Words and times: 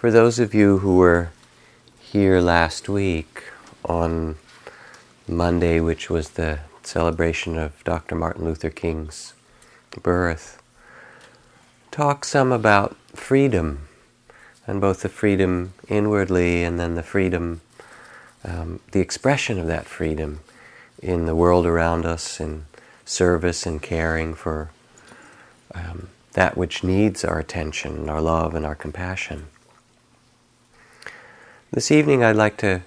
For 0.00 0.10
those 0.10 0.38
of 0.38 0.54
you 0.54 0.78
who 0.78 0.96
were 0.96 1.28
here 2.00 2.40
last 2.40 2.88
week 2.88 3.42
on 3.84 4.36
Monday, 5.28 5.78
which 5.78 6.08
was 6.08 6.30
the 6.30 6.60
celebration 6.82 7.58
of 7.58 7.84
Dr. 7.84 8.14
Martin 8.14 8.46
Luther 8.46 8.70
King's 8.70 9.34
birth, 10.02 10.62
talk 11.90 12.24
some 12.24 12.50
about 12.50 12.96
freedom 13.14 13.88
and 14.66 14.80
both 14.80 15.02
the 15.02 15.10
freedom 15.10 15.74
inwardly 15.86 16.64
and 16.64 16.80
then 16.80 16.94
the 16.94 17.02
freedom, 17.02 17.60
um, 18.42 18.80
the 18.92 19.00
expression 19.00 19.58
of 19.58 19.66
that 19.66 19.84
freedom 19.84 20.40
in 21.02 21.26
the 21.26 21.36
world 21.36 21.66
around 21.66 22.06
us, 22.06 22.40
in 22.40 22.64
service 23.04 23.66
and 23.66 23.82
caring 23.82 24.32
for 24.32 24.70
um, 25.74 26.08
that 26.32 26.56
which 26.56 26.82
needs 26.82 27.22
our 27.22 27.38
attention, 27.38 28.08
our 28.08 28.22
love, 28.22 28.54
and 28.54 28.64
our 28.64 28.74
compassion. 28.74 29.48
This 31.72 31.92
evening, 31.92 32.24
I'd 32.24 32.34
like 32.34 32.56
to 32.58 32.82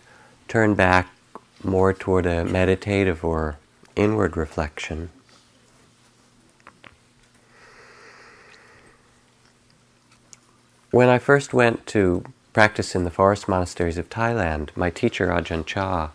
turn 0.50 0.76
back 0.76 1.08
more 1.64 1.94
toward 1.94 2.26
a 2.26 2.44
meditative 2.44 3.23
or 3.23 3.56
inward 3.96 4.36
reflection. 4.36 5.09
When 10.92 11.08
I 11.08 11.18
first 11.18 11.54
went 11.54 11.88
to 11.88 12.26
practice 12.52 12.94
in 12.94 13.06
the 13.06 13.09
forest 13.09 13.48
monasteries 13.48 13.98
of 13.98 14.09
Thailand, 14.09 14.76
my 14.76 14.90
teacher 14.90 15.30
Ajahn 15.30 15.66
Chah 15.66 16.09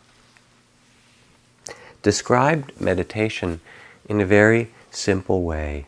described 2.03 2.79
meditation 2.79 3.63
in 4.11 4.21
a 4.21 4.27
very 4.27 4.73
simple 4.91 5.41
way. 5.41 5.87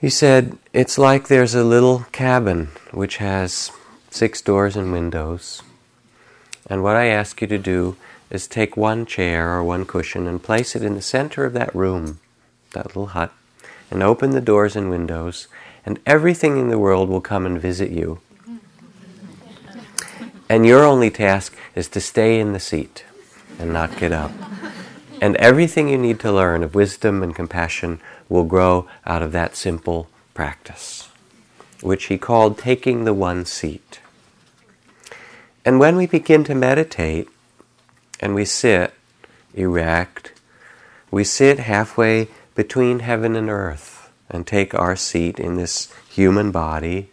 He 0.00 0.08
said, 0.08 0.56
It's 0.72 0.96
like 0.96 1.28
there's 1.28 1.54
a 1.54 1.64
little 1.64 2.06
cabin 2.12 2.68
which 2.92 3.18
has 3.18 3.70
six 4.10 4.40
doors 4.40 4.76
and 4.76 4.92
windows. 4.92 5.62
And 6.68 6.82
what 6.82 6.96
I 6.96 7.06
ask 7.06 7.40
you 7.40 7.46
to 7.46 7.58
do 7.58 7.96
is 8.30 8.46
take 8.46 8.76
one 8.76 9.06
chair 9.06 9.50
or 9.50 9.64
one 9.64 9.84
cushion 9.84 10.26
and 10.26 10.42
place 10.42 10.76
it 10.76 10.82
in 10.82 10.94
the 10.94 11.02
center 11.02 11.44
of 11.44 11.52
that 11.54 11.74
room, 11.74 12.20
that 12.72 12.86
little 12.86 13.06
hut, 13.06 13.32
and 13.90 14.02
open 14.02 14.30
the 14.30 14.40
doors 14.40 14.76
and 14.76 14.90
windows, 14.90 15.48
and 15.84 15.98
everything 16.06 16.58
in 16.58 16.68
the 16.68 16.78
world 16.78 17.08
will 17.08 17.20
come 17.20 17.46
and 17.46 17.60
visit 17.60 17.90
you. 17.90 18.20
And 20.48 20.66
your 20.66 20.84
only 20.84 21.10
task 21.10 21.56
is 21.74 21.88
to 21.88 22.00
stay 22.00 22.40
in 22.40 22.52
the 22.52 22.60
seat 22.60 23.04
and 23.58 23.72
not 23.72 23.96
get 23.96 24.12
up. 24.12 24.32
And 25.20 25.36
everything 25.36 25.88
you 25.88 25.98
need 25.98 26.18
to 26.20 26.32
learn 26.32 26.62
of 26.62 26.74
wisdom 26.74 27.22
and 27.22 27.34
compassion 27.34 28.00
will 28.28 28.44
grow 28.44 28.88
out 29.04 29.22
of 29.22 29.32
that 29.32 29.54
simple 29.54 30.08
practice, 30.34 31.09
which 31.82 32.04
he 32.04 32.18
called 32.18 32.58
taking 32.58 33.04
the 33.04 33.14
one 33.14 33.44
seat. 33.44 34.00
And 35.64 35.78
when 35.78 35.96
we 35.96 36.06
begin 36.06 36.44
to 36.44 36.54
meditate 36.54 37.28
and 38.18 38.34
we 38.34 38.44
sit 38.44 38.94
erect, 39.54 40.32
we 41.10 41.24
sit 41.24 41.58
halfway 41.58 42.28
between 42.54 43.00
heaven 43.00 43.36
and 43.36 43.50
earth 43.50 44.10
and 44.28 44.46
take 44.46 44.74
our 44.74 44.96
seat 44.96 45.38
in 45.38 45.56
this 45.56 45.92
human 46.08 46.50
body 46.50 47.10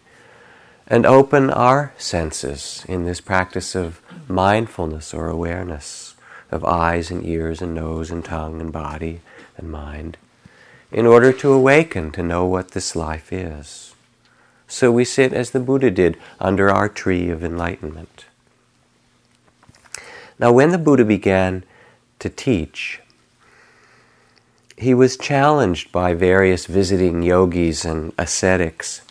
and 0.88 1.06
open 1.06 1.50
our 1.50 1.94
senses 1.98 2.86
in 2.88 3.06
this 3.06 3.20
practice 3.20 3.76
of 3.76 4.02
mindfulness 4.28 5.14
or 5.14 5.30
awareness 5.30 6.16
of 6.52 6.64
eyes 6.64 7.12
and 7.12 7.26
ears 7.26 7.62
and 7.62 7.74
nose 7.74 8.10
and 8.10 8.24
tongue 8.24 8.62
and 8.62 8.72
body 8.72 9.20
and 9.58 9.70
mind 9.70 10.18
in 10.92 11.06
order 11.06 11.34
to 11.34 11.52
awaken 11.52 12.12
to 12.12 12.24
know 12.24 12.46
what 12.46 12.72
this 12.72 12.96
life 12.96 13.34
is. 13.34 13.94
So 14.68 14.92
we 14.92 15.06
sit 15.06 15.34
as 15.34 15.52
the 15.52 15.60
Buddha 15.60 15.90
did 15.90 16.18
under 16.40 16.70
our 16.70 16.90
tree 16.90 17.30
of 17.30 17.44
enlightenment. 17.44 18.26
Now, 20.40 20.52
when 20.52 20.72
the 20.72 20.78
Buddha 20.78 21.06
began 21.06 21.64
to 22.20 22.30
teach, 22.30 23.02
he 24.78 24.94
was 24.94 25.18
challenged 25.18 25.92
by 25.92 26.14
various 26.14 26.68
visiting 26.68 27.24
yogis 27.24 27.84
and 27.84 28.14
ascetics, 28.18 29.02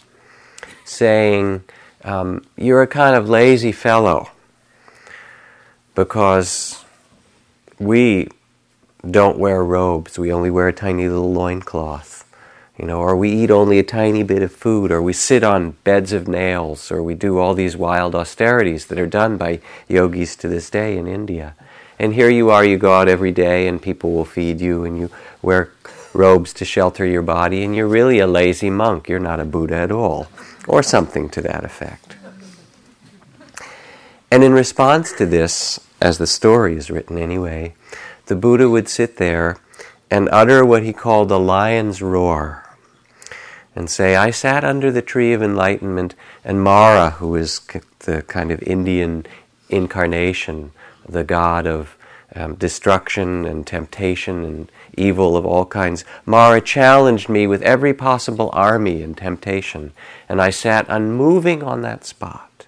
saying, 0.85 1.65
um, 2.05 2.45
You're 2.57 2.83
a 2.83 2.87
kind 2.87 3.17
of 3.17 3.29
lazy 3.29 3.73
fellow 3.73 4.31
because 5.97 6.85
we 7.81 8.29
don't 9.11 9.39
wear 9.39 9.65
robes, 9.65 10.19
we 10.19 10.33
only 10.33 10.51
wear 10.51 10.69
a 10.69 10.73
tiny 10.73 11.09
little 11.09 11.33
loincloth. 11.33 12.16
You 12.79 12.85
know, 12.85 13.01
or 13.01 13.17
we 13.17 13.31
eat 13.33 13.51
only 13.51 13.79
a 13.79 13.83
tiny 13.83 14.23
bit 14.23 14.43
of 14.43 14.53
food, 14.53 14.93
or 14.93 15.01
we 15.01 15.15
sit 15.15 15.43
on 15.43 15.77
beds 15.83 16.13
of 16.13 16.29
nails, 16.29 16.93
or 16.93 17.03
we 17.03 17.15
do 17.15 17.39
all 17.39 17.55
these 17.55 17.75
wild 17.75 18.15
austerities 18.15 18.87
that 18.87 18.99
are 18.99 19.07
done 19.07 19.39
by 19.39 19.61
yogis 19.89 20.37
to 20.37 20.49
this 20.49 20.69
day 20.69 20.99
in 20.99 21.07
India. 21.07 21.55
And 21.99 22.13
here 22.13 22.29
you 22.29 22.51
are, 22.51 22.63
you 22.63 22.77
go 22.77 22.93
out 22.93 23.09
every 23.09 23.33
day, 23.33 23.67
and 23.67 23.81
people 23.81 24.13
will 24.13 24.27
feed 24.27 24.61
you, 24.61 24.85
and 24.85 24.99
you 24.99 25.11
wear 25.41 25.71
robes 26.13 26.53
to 26.55 26.67
shelter 26.67 27.07
your 27.07 27.23
body, 27.23 27.65
and 27.65 27.75
you're 27.75 27.89
really 27.89 28.19
a 28.19 28.27
lazy 28.27 28.69
monk. 28.69 29.09
You're 29.09 29.21
not 29.21 29.41
a 29.41 29.47
Buddha 29.47 29.77
at 29.77 29.91
all, 29.91 30.29
or 30.69 30.83
something 30.83 31.31
to 31.31 31.41
that 31.41 31.65
effect. 31.65 32.17
And 34.31 34.45
in 34.45 34.53
response 34.53 35.13
to 35.15 35.25
this, 35.25 35.81
as 35.99 36.19
the 36.19 36.27
story 36.27 36.77
is 36.77 36.91
written 36.91 37.17
anyway, 37.17 37.75
the 38.27 38.37
Buddha 38.37 38.69
would 38.69 38.89
sit 38.89 39.17
there 39.17 39.57
and 40.11 40.29
utter 40.31 40.63
what 40.63 40.83
he 40.83 40.93
called 40.93 41.31
a 41.31 41.39
lion's 41.39 42.03
roar 42.03 42.66
and 43.77 43.91
say, 43.91 44.17
I 44.17 44.31
sat 44.31 44.65
under 44.65 44.91
the 44.91 45.03
tree 45.03 45.35
of 45.35 45.43
enlightenment, 45.43 46.15
and 46.43 46.63
Mara, 46.63 47.11
who 47.11 47.37
is 47.37 47.61
the 48.01 48.23
kind 48.23 48.51
of 48.51 48.63
Indian 48.63 49.27
incarnation, 49.69 50.73
the 51.07 51.23
god 51.23 51.67
of 51.67 51.97
um, 52.35 52.55
destruction 52.55 53.45
and 53.45 53.67
temptation 53.67 54.45
and 54.45 54.73
evil 54.97 55.37
of 55.37 55.45
all 55.45 55.67
kinds, 55.67 56.05
Mara 56.25 56.61
challenged 56.63 57.29
me 57.29 57.47
with 57.47 57.61
every 57.63 57.93
possible 57.93 58.49
army 58.55 59.03
and 59.03 59.17
temptation, 59.17 59.93
and 60.27 60.41
I 60.41 60.49
sat 60.49 60.87
unmoving 60.89 61.63
on 61.63 61.83
that 61.83 62.07
spot. 62.07 62.67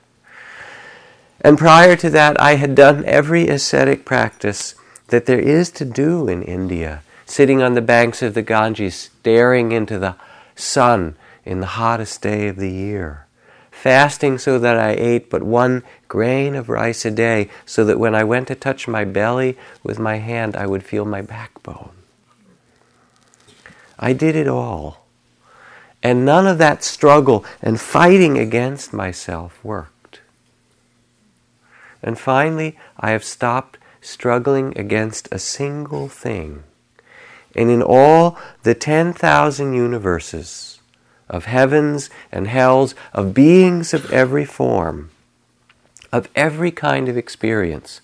And 1.40 1.56
prior 1.56 1.96
to 1.96 2.10
that, 2.10 2.38
I 2.40 2.56
had 2.56 2.74
done 2.74 3.04
every 3.06 3.48
ascetic 3.48 4.04
practice 4.04 4.74
that 5.08 5.24
there 5.24 5.40
is 5.40 5.70
to 5.70 5.86
do 5.86 6.28
in 6.28 6.42
India, 6.42 7.02
sitting 7.24 7.62
on 7.62 7.72
the 7.72 7.80
banks 7.80 8.20
of 8.20 8.34
the 8.34 8.42
Ganges, 8.42 8.94
staring 8.94 9.72
into 9.72 9.98
the 9.98 10.16
sun 10.58 11.16
in 11.44 11.60
the 11.60 11.66
hottest 11.66 12.20
day 12.20 12.48
of 12.48 12.56
the 12.56 12.70
year. 12.70 13.26
Fasting 13.70 14.38
so 14.38 14.58
that 14.58 14.76
I 14.76 14.90
ate 14.90 15.30
but 15.30 15.42
one 15.42 15.84
grain 16.08 16.54
of 16.54 16.68
rice 16.68 17.04
a 17.04 17.10
day, 17.10 17.48
so 17.64 17.84
that 17.84 17.98
when 17.98 18.14
I 18.14 18.24
went 18.24 18.48
to 18.48 18.54
touch 18.54 18.88
my 18.88 19.04
belly 19.04 19.56
with 19.82 19.98
my 19.98 20.16
hand, 20.16 20.56
I 20.56 20.66
would 20.66 20.82
feel 20.82 21.04
my 21.04 21.22
backbone. 21.22 21.92
I 23.98 24.12
did 24.12 24.34
it 24.34 24.48
all. 24.48 25.06
And 26.02 26.24
none 26.24 26.46
of 26.46 26.58
that 26.58 26.84
struggle 26.84 27.44
and 27.62 27.80
fighting 27.80 28.38
against 28.38 28.92
myself 28.92 29.58
worked. 29.64 30.20
And 32.02 32.18
finally, 32.18 32.76
I 32.98 33.10
have 33.10 33.24
stopped 33.24 33.78
struggling 34.00 34.76
against 34.78 35.28
a 35.32 35.38
single 35.38 36.08
thing 36.08 36.62
and 37.58 37.72
in 37.72 37.82
all 37.82 38.38
the 38.62 38.72
10,000 38.72 39.74
universes 39.74 40.78
of 41.28 41.46
heavens 41.46 42.08
and 42.30 42.46
hells, 42.46 42.94
of 43.12 43.34
beings 43.34 43.92
of 43.92 44.12
every 44.12 44.44
form, 44.44 45.10
of 46.12 46.28
every 46.36 46.70
kind 46.70 47.08
of 47.08 47.16
experience. 47.16 48.00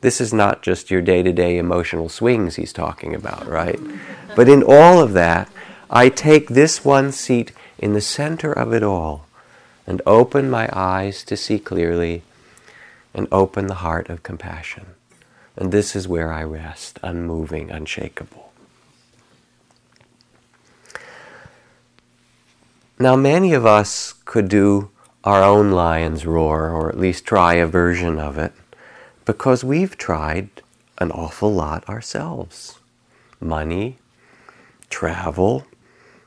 This 0.00 0.22
is 0.22 0.32
not 0.32 0.62
just 0.62 0.90
your 0.90 1.02
day 1.02 1.22
to 1.22 1.34
day 1.34 1.58
emotional 1.58 2.08
swings 2.08 2.56
he's 2.56 2.72
talking 2.72 3.14
about, 3.14 3.46
right? 3.46 3.78
But 4.34 4.48
in 4.48 4.62
all 4.62 5.00
of 5.00 5.12
that, 5.12 5.50
I 5.90 6.08
take 6.08 6.48
this 6.48 6.82
one 6.82 7.12
seat 7.12 7.52
in 7.78 7.92
the 7.92 8.00
center 8.00 8.52
of 8.52 8.72
it 8.72 8.82
all 8.82 9.26
and 9.86 10.00
open 10.06 10.48
my 10.48 10.70
eyes 10.72 11.24
to 11.24 11.36
see 11.36 11.58
clearly 11.58 12.22
and 13.12 13.28
open 13.30 13.66
the 13.66 13.82
heart 13.84 14.08
of 14.08 14.22
compassion. 14.22 14.86
And 15.56 15.72
this 15.72 15.94
is 15.94 16.08
where 16.08 16.32
I 16.32 16.42
rest, 16.42 16.98
unmoving, 17.02 17.70
unshakable. 17.70 18.43
Now, 22.98 23.16
many 23.16 23.54
of 23.54 23.66
us 23.66 24.14
could 24.24 24.48
do 24.48 24.90
our 25.24 25.42
own 25.42 25.72
lion's 25.72 26.26
roar, 26.26 26.70
or 26.70 26.88
at 26.88 26.98
least 26.98 27.24
try 27.24 27.54
a 27.54 27.66
version 27.66 28.20
of 28.20 28.38
it, 28.38 28.52
because 29.24 29.64
we've 29.64 29.96
tried 29.96 30.48
an 30.98 31.10
awful 31.10 31.52
lot 31.52 31.88
ourselves 31.88 32.78
money, 33.40 33.98
travel, 34.88 35.66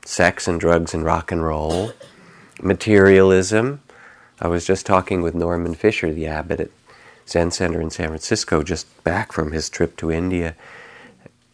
sex 0.04 0.46
and 0.46 0.60
drugs 0.60 0.94
and 0.94 1.04
rock 1.04 1.32
and 1.32 1.42
roll, 1.42 1.92
materialism. 2.62 3.80
I 4.40 4.46
was 4.46 4.64
just 4.66 4.86
talking 4.86 5.22
with 5.22 5.34
Norman 5.34 5.74
Fischer, 5.74 6.12
the 6.12 6.26
abbot 6.26 6.60
at 6.60 6.70
Zen 7.26 7.50
Center 7.50 7.80
in 7.80 7.90
San 7.90 8.08
Francisco, 8.08 8.62
just 8.62 9.02
back 9.04 9.32
from 9.32 9.52
his 9.52 9.68
trip 9.70 9.96
to 9.96 10.12
India. 10.12 10.54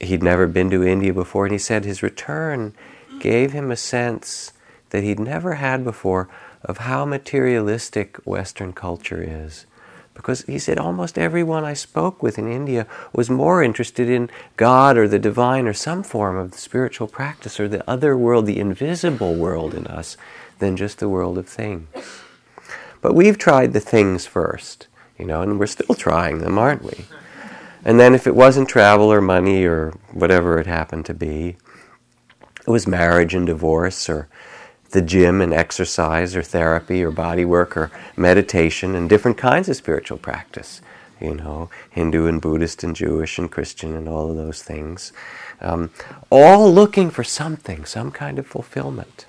He'd 0.01 0.23
never 0.23 0.47
been 0.47 0.71
to 0.71 0.85
India 0.85 1.15
before, 1.15 1.47
and 1.47 1.53
he 1.53 1.59
said 1.59 1.85
his 1.85 2.03
return 2.03 2.75
gave 3.21 3.53
him 3.53 3.71
a 3.71 3.77
sense 3.77 4.53
that 4.95 5.03
he'd 5.03 5.19
never 5.19 5.55
had 5.55 5.83
before 5.83 6.29
of 6.63 6.79
how 6.79 7.05
materialistic 7.05 8.17
Western 8.25 8.73
culture 8.73 9.21
is. 9.21 9.67
Because 10.15 10.43
he 10.43 10.57
said 10.57 10.79
almost 10.79 11.19
everyone 11.19 11.65
I 11.65 11.75
spoke 11.75 12.23
with 12.23 12.39
in 12.39 12.47
India 12.47 12.87
was 13.13 13.29
more 13.29 13.61
interested 13.61 14.09
in 14.09 14.31
God 14.57 14.97
or 14.97 15.09
the 15.09 15.19
divine 15.19 15.67
or 15.67 15.73
some 15.73 16.05
form 16.05 16.37
of 16.37 16.53
the 16.53 16.59
spiritual 16.59 17.09
practice 17.09 17.59
or 17.59 17.67
the 17.67 17.83
other 17.91 18.17
world, 18.17 18.47
the 18.47 18.61
invisible 18.61 19.35
world 19.35 19.75
in 19.75 19.89
us, 19.89 20.17
than 20.61 20.77
just 20.77 21.01
the 21.01 21.09
world 21.09 21.39
of 21.39 21.49
things. 21.49 21.89
But 23.01 23.17
we've 23.17 23.37
tried 23.37 23.73
the 23.73 23.81
things 23.81 24.27
first, 24.27 24.87
you 25.19 25.27
know, 25.27 25.43
and 25.43 25.59
we're 25.59 25.67
still 25.67 25.97
trying 25.97 26.39
them, 26.39 26.57
aren't 26.57 26.85
we? 26.85 27.07
And 27.85 27.99
then 27.99 28.15
if 28.15 28.29
it 28.29 28.37
wasn't 28.37 28.69
travel 28.69 29.13
or 29.13 29.21
money 29.21 29.65
or 29.65 29.91
whatever 30.13 30.61
it 30.61 30.69
happened 30.69 31.05
to 31.07 31.15
be, 31.15 31.57
it 32.65 32.71
was 32.71 32.87
marriage 32.87 33.35
and 33.35 33.45
divorce 33.45 34.09
or 34.09 34.29
the 34.95 35.03
gym 35.03 35.41
and 35.41 35.53
exercise 35.53 36.37
or 36.37 36.43
therapy 36.43 37.03
or 37.03 37.11
body 37.11 37.45
work 37.45 37.77
or 37.77 37.91
meditation 38.17 38.95
and 38.95 39.09
different 39.09 39.37
kinds 39.37 39.69
of 39.69 39.75
spiritual 39.75 40.17
practice. 40.17 40.81
You 41.21 41.35
know, 41.35 41.69
Hindu 41.91 42.27
and 42.27 42.41
Buddhist 42.41 42.85
and 42.85 42.95
Jewish 42.95 43.37
and 43.37 43.51
Christian 43.51 43.97
and 43.97 44.09
all 44.09 44.31
of 44.31 44.37
those 44.37 44.63
things. 44.63 45.13
Um, 45.61 45.91
all 46.31 46.73
looking 46.73 47.11
for 47.11 47.25
something, 47.25 47.85
some 47.85 48.13
kind 48.13 48.39
of 48.39 48.47
fulfillment. 48.47 49.27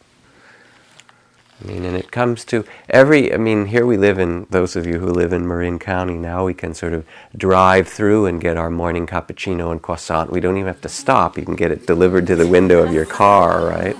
I 1.63 1.67
mean, 1.67 1.83
and 1.83 1.95
it 1.95 2.11
comes 2.11 2.45
to 2.45 2.63
every, 2.89 3.33
I 3.33 3.37
mean, 3.37 3.67
here 3.67 3.87
we 3.87 3.97
live 3.97 4.19
in, 4.19 4.45
those 4.51 4.75
of 4.75 4.85
you 4.85 4.99
who 4.99 5.07
live 5.07 5.33
in 5.33 5.47
Marin 5.47 5.79
County, 5.79 6.15
now 6.15 6.45
we 6.45 6.53
can 6.53 6.75
sort 6.75 6.93
of 6.93 7.05
drive 7.35 7.87
through 7.87 8.27
and 8.27 8.41
get 8.41 8.57
our 8.57 8.69
morning 8.69 9.07
cappuccino 9.07 9.71
and 9.71 9.81
croissant. 9.81 10.31
We 10.31 10.41
don't 10.41 10.57
even 10.57 10.67
have 10.67 10.81
to 10.81 10.89
stop. 10.89 11.37
You 11.37 11.45
can 11.45 11.55
get 11.55 11.71
it 11.71 11.87
delivered 11.87 12.27
to 12.27 12.35
the 12.35 12.45
window 12.45 12.83
of 12.83 12.93
your 12.93 13.05
car, 13.05 13.65
right? 13.67 13.95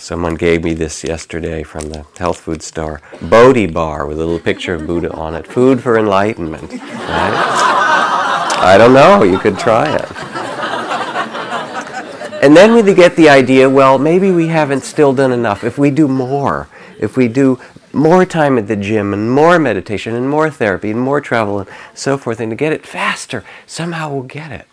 Someone 0.00 0.34
gave 0.34 0.64
me 0.64 0.72
this 0.72 1.04
yesterday 1.04 1.62
from 1.62 1.90
the 1.90 2.06
health 2.16 2.40
food 2.40 2.62
store. 2.62 3.02
Bodhi 3.20 3.66
bar 3.66 4.06
with 4.06 4.16
a 4.16 4.24
little 4.24 4.38
picture 4.38 4.74
of 4.74 4.86
Buddha 4.86 5.12
on 5.12 5.34
it. 5.34 5.46
Food 5.46 5.82
for 5.82 5.98
enlightenment. 5.98 6.72
Right? 6.72 7.34
I 8.62 8.76
don't 8.78 8.94
know. 8.94 9.24
You 9.24 9.38
could 9.38 9.58
try 9.58 9.94
it. 9.94 10.10
And 12.42 12.56
then 12.56 12.72
we 12.74 12.94
get 12.94 13.14
the 13.14 13.28
idea 13.28 13.68
well, 13.68 13.98
maybe 13.98 14.30
we 14.30 14.46
haven't 14.46 14.84
still 14.84 15.12
done 15.12 15.32
enough. 15.32 15.64
If 15.64 15.76
we 15.76 15.90
do 15.90 16.08
more, 16.08 16.66
if 16.98 17.18
we 17.18 17.28
do 17.28 17.60
more 17.92 18.24
time 18.24 18.56
at 18.56 18.68
the 18.68 18.76
gym 18.76 19.12
and 19.12 19.30
more 19.30 19.58
meditation 19.58 20.14
and 20.14 20.30
more 20.30 20.48
therapy 20.48 20.90
and 20.90 21.00
more 21.00 21.20
travel 21.20 21.58
and 21.58 21.68
so 21.92 22.16
forth, 22.16 22.40
and 22.40 22.50
to 22.50 22.56
get 22.56 22.72
it 22.72 22.86
faster, 22.86 23.44
somehow 23.66 24.10
we'll 24.10 24.22
get 24.22 24.50
it, 24.50 24.66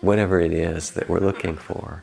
whatever 0.00 0.40
it 0.40 0.54
is 0.54 0.92
that 0.92 1.06
we're 1.10 1.20
looking 1.20 1.56
for. 1.56 2.02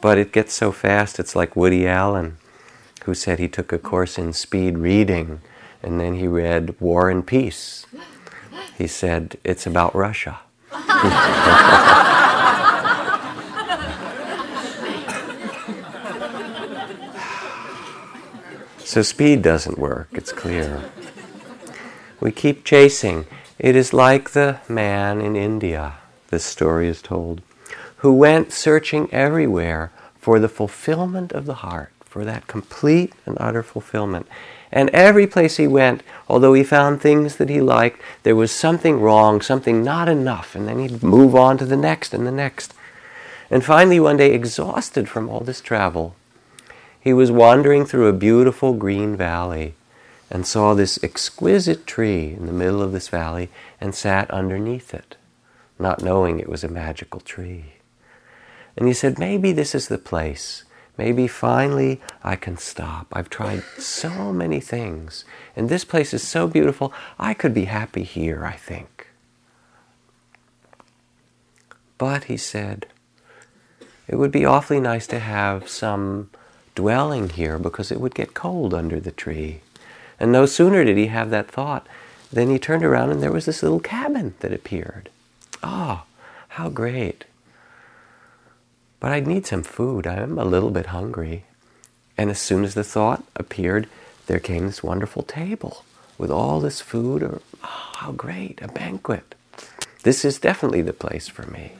But 0.00 0.18
it 0.18 0.32
gets 0.32 0.54
so 0.54 0.72
fast, 0.72 1.18
it's 1.18 1.34
like 1.34 1.56
Woody 1.56 1.86
Allen, 1.86 2.36
who 3.04 3.14
said 3.14 3.38
he 3.38 3.48
took 3.48 3.72
a 3.72 3.78
course 3.78 4.18
in 4.18 4.32
speed 4.32 4.78
reading 4.78 5.40
and 5.82 6.00
then 6.00 6.14
he 6.14 6.26
read 6.26 6.74
War 6.80 7.08
and 7.08 7.26
Peace. 7.26 7.86
He 8.76 8.86
said, 8.86 9.38
It's 9.44 9.66
about 9.66 9.94
Russia. 9.94 10.40
So 18.88 19.02
speed 19.02 19.42
doesn't 19.42 19.76
work, 19.76 20.08
it's 20.12 20.32
clear. 20.32 20.90
We 22.20 22.32
keep 22.32 22.64
chasing. 22.64 23.26
It 23.58 23.76
is 23.76 23.92
like 23.92 24.30
the 24.30 24.60
man 24.66 25.20
in 25.20 25.36
India, 25.36 25.98
this 26.28 26.46
story 26.46 26.88
is 26.88 27.02
told, 27.02 27.42
who 27.98 28.12
went 28.12 28.52
searching 28.52 29.12
everywhere 29.12 29.90
for 30.20 30.38
the 30.38 30.48
fulfillment 30.48 31.32
of 31.32 31.46
the 31.46 31.54
heart, 31.54 31.92
for 32.04 32.24
that 32.24 32.46
complete 32.46 33.12
and 33.26 33.36
utter 33.40 33.62
fulfillment. 33.62 34.26
And 34.70 34.90
every 34.90 35.26
place 35.26 35.56
he 35.56 35.66
went, 35.66 36.02
although 36.28 36.54
he 36.54 36.62
found 36.62 37.00
things 37.00 37.36
that 37.36 37.48
he 37.48 37.60
liked, 37.60 38.00
there 38.22 38.36
was 38.36 38.52
something 38.52 39.00
wrong, 39.00 39.40
something 39.40 39.82
not 39.82 40.08
enough, 40.08 40.54
and 40.54 40.68
then 40.68 40.78
he'd 40.78 41.02
move 41.02 41.34
on 41.34 41.58
to 41.58 41.64
the 41.64 41.76
next 41.76 42.12
and 42.12 42.26
the 42.26 42.32
next. 42.32 42.74
And 43.50 43.64
finally, 43.64 43.98
one 43.98 44.18
day, 44.18 44.32
exhausted 44.32 45.08
from 45.08 45.28
all 45.28 45.40
this 45.40 45.62
travel, 45.62 46.14
he 47.00 47.14
was 47.14 47.30
wandering 47.30 47.86
through 47.86 48.08
a 48.08 48.12
beautiful 48.12 48.74
green 48.74 49.16
valley 49.16 49.74
and 50.30 50.46
saw 50.46 50.74
this 50.74 51.02
exquisite 51.02 51.86
tree 51.86 52.34
in 52.34 52.46
the 52.46 52.52
middle 52.52 52.82
of 52.82 52.92
this 52.92 53.08
valley 53.08 53.48
and 53.80 53.94
sat 53.94 54.30
underneath 54.30 54.92
it, 54.92 55.16
not 55.78 56.02
knowing 56.02 56.38
it 56.38 56.48
was 56.48 56.62
a 56.62 56.68
magical 56.68 57.20
tree. 57.20 57.77
And 58.78 58.86
he 58.86 58.94
said, 58.94 59.18
Maybe 59.18 59.50
this 59.50 59.74
is 59.74 59.88
the 59.88 59.98
place. 59.98 60.62
Maybe 60.96 61.26
finally 61.26 62.00
I 62.22 62.36
can 62.36 62.56
stop. 62.56 63.08
I've 63.12 63.28
tried 63.28 63.62
so 63.76 64.32
many 64.32 64.60
things, 64.60 65.24
and 65.56 65.68
this 65.68 65.84
place 65.84 66.14
is 66.14 66.26
so 66.26 66.46
beautiful, 66.46 66.92
I 67.18 67.34
could 67.34 67.52
be 67.52 67.66
happy 67.66 68.04
here, 68.04 68.44
I 68.44 68.52
think. 68.52 69.08
But, 71.98 72.24
he 72.24 72.36
said, 72.36 72.86
it 74.06 74.16
would 74.16 74.30
be 74.30 74.44
awfully 74.44 74.80
nice 74.80 75.06
to 75.08 75.18
have 75.18 75.68
some 75.68 76.30
dwelling 76.74 77.30
here 77.30 77.58
because 77.58 77.90
it 77.90 78.00
would 78.00 78.14
get 78.14 78.34
cold 78.34 78.72
under 78.72 79.00
the 79.00 79.10
tree. 79.10 79.60
And 80.18 80.30
no 80.30 80.46
sooner 80.46 80.84
did 80.84 80.96
he 80.96 81.06
have 81.06 81.30
that 81.30 81.50
thought 81.50 81.86
than 82.32 82.50
he 82.50 82.58
turned 82.58 82.84
around 82.84 83.10
and 83.10 83.22
there 83.22 83.32
was 83.32 83.46
this 83.46 83.62
little 83.62 83.80
cabin 83.80 84.34
that 84.40 84.52
appeared. 84.52 85.10
Oh, 85.62 86.04
how 86.50 86.68
great. 86.68 87.24
But 89.00 89.12
I'd 89.12 89.26
need 89.26 89.46
some 89.46 89.62
food. 89.62 90.06
I'm 90.06 90.38
a 90.38 90.44
little 90.44 90.70
bit 90.70 90.86
hungry. 90.86 91.44
And 92.16 92.30
as 92.30 92.40
soon 92.40 92.64
as 92.64 92.74
the 92.74 92.84
thought 92.84 93.22
appeared, 93.36 93.88
there 94.26 94.40
came 94.40 94.66
this 94.66 94.82
wonderful 94.82 95.22
table 95.22 95.84
with 96.16 96.30
all 96.30 96.60
this 96.60 96.80
food. 96.80 97.22
Or, 97.22 97.40
oh, 97.62 97.90
how 97.94 98.12
great, 98.12 98.60
a 98.60 98.68
banquet. 98.68 99.34
This 100.02 100.24
is 100.24 100.38
definitely 100.38 100.82
the 100.82 100.92
place 100.92 101.28
for 101.28 101.48
me. 101.50 101.72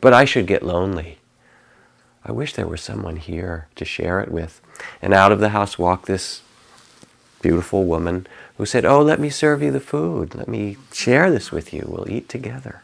But 0.00 0.14
I 0.14 0.24
should 0.24 0.46
get 0.46 0.62
lonely. 0.62 1.18
I 2.24 2.32
wish 2.32 2.54
there 2.54 2.66
were 2.66 2.76
someone 2.76 3.16
here 3.16 3.68
to 3.76 3.84
share 3.84 4.20
it 4.20 4.30
with. 4.30 4.60
And 5.00 5.12
out 5.12 5.32
of 5.32 5.40
the 5.40 5.50
house 5.50 5.78
walked 5.78 6.06
this 6.06 6.42
beautiful 7.42 7.84
woman 7.84 8.26
who 8.56 8.66
said, 8.66 8.84
Oh, 8.84 9.02
let 9.02 9.20
me 9.20 9.30
serve 9.30 9.62
you 9.62 9.70
the 9.70 9.80
food. 9.80 10.34
Let 10.34 10.48
me 10.48 10.76
share 10.92 11.30
this 11.30 11.50
with 11.50 11.72
you. 11.72 11.86
We'll 11.86 12.10
eat 12.10 12.28
together. 12.28 12.82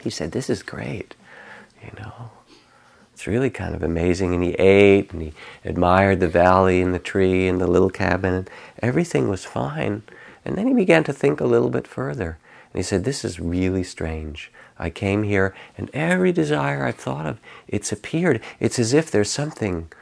He 0.00 0.10
said, 0.10 0.32
This 0.32 0.48
is 0.48 0.62
great. 0.62 1.14
You 1.82 1.90
know, 1.98 2.30
it's 3.20 3.26
really 3.26 3.50
kind 3.50 3.74
of 3.74 3.82
amazing. 3.82 4.32
And 4.32 4.42
he 4.42 4.52
ate 4.52 5.12
and 5.12 5.20
he 5.20 5.34
admired 5.62 6.20
the 6.20 6.28
valley 6.28 6.80
and 6.80 6.94
the 6.94 6.98
tree 6.98 7.46
and 7.48 7.60
the 7.60 7.66
little 7.66 7.90
cabin. 7.90 8.32
And 8.32 8.50
everything 8.78 9.28
was 9.28 9.44
fine. 9.44 10.04
And 10.42 10.56
then 10.56 10.66
he 10.66 10.72
began 10.72 11.04
to 11.04 11.12
think 11.12 11.38
a 11.38 11.44
little 11.44 11.68
bit 11.68 11.86
further. 11.86 12.38
And 12.72 12.78
he 12.78 12.82
said, 12.82 13.04
This 13.04 13.22
is 13.22 13.38
really 13.38 13.84
strange. 13.84 14.50
I 14.78 14.88
came 14.88 15.24
here 15.24 15.54
and 15.76 15.90
every 15.92 16.32
desire 16.32 16.86
I've 16.86 16.94
thought 16.94 17.26
of, 17.26 17.38
it's 17.68 17.92
appeared. 17.92 18.40
It's 18.58 18.78
as 18.78 18.94
if 18.94 19.10
there's 19.10 19.30
something 19.30 19.92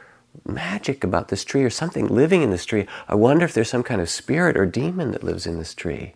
magic 0.47 1.03
about 1.03 1.27
this 1.27 1.43
tree 1.43 1.65
or 1.65 1.69
something 1.69 2.07
living 2.07 2.41
in 2.41 2.51
this 2.51 2.65
tree. 2.65 2.87
I 3.09 3.15
wonder 3.15 3.43
if 3.43 3.53
there's 3.53 3.69
some 3.69 3.83
kind 3.83 3.99
of 3.99 4.09
spirit 4.09 4.55
or 4.55 4.65
demon 4.65 5.11
that 5.11 5.25
lives 5.25 5.45
in 5.45 5.57
this 5.57 5.73
tree. 5.73 6.13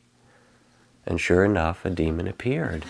And 1.06 1.20
sure 1.20 1.44
enough, 1.44 1.84
a 1.84 1.89
demon 1.89 2.30
appeared. 2.30 2.86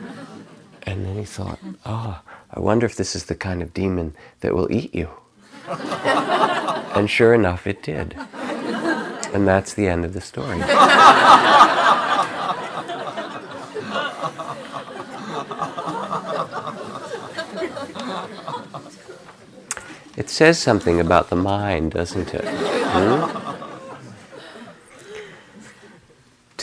and 0.84 1.04
then 1.04 1.16
he 1.16 1.24
thought, 1.24 1.58
oh, 1.84 2.22
I 2.56 2.60
wonder 2.60 2.86
if 2.86 2.96
this 2.96 3.14
is 3.14 3.24
the 3.24 3.34
kind 3.34 3.60
of 3.60 3.74
demon 3.74 4.14
that 4.40 4.54
will 4.54 4.72
eat 4.72 4.94
you. 4.94 5.10
and 5.68 7.10
sure 7.10 7.34
enough, 7.34 7.66
it 7.66 7.82
did. 7.82 8.16
And 9.34 9.46
that's 9.46 9.74
the 9.74 9.86
end 9.88 10.06
of 10.06 10.14
the 10.14 10.22
story. 10.22 10.62
It 20.16 20.30
says 20.30 20.58
something 20.58 20.98
about 20.98 21.28
the 21.28 21.36
mind, 21.36 21.92
doesn't 21.92 22.32
it? 22.32 22.42
Hmm? 22.46 23.55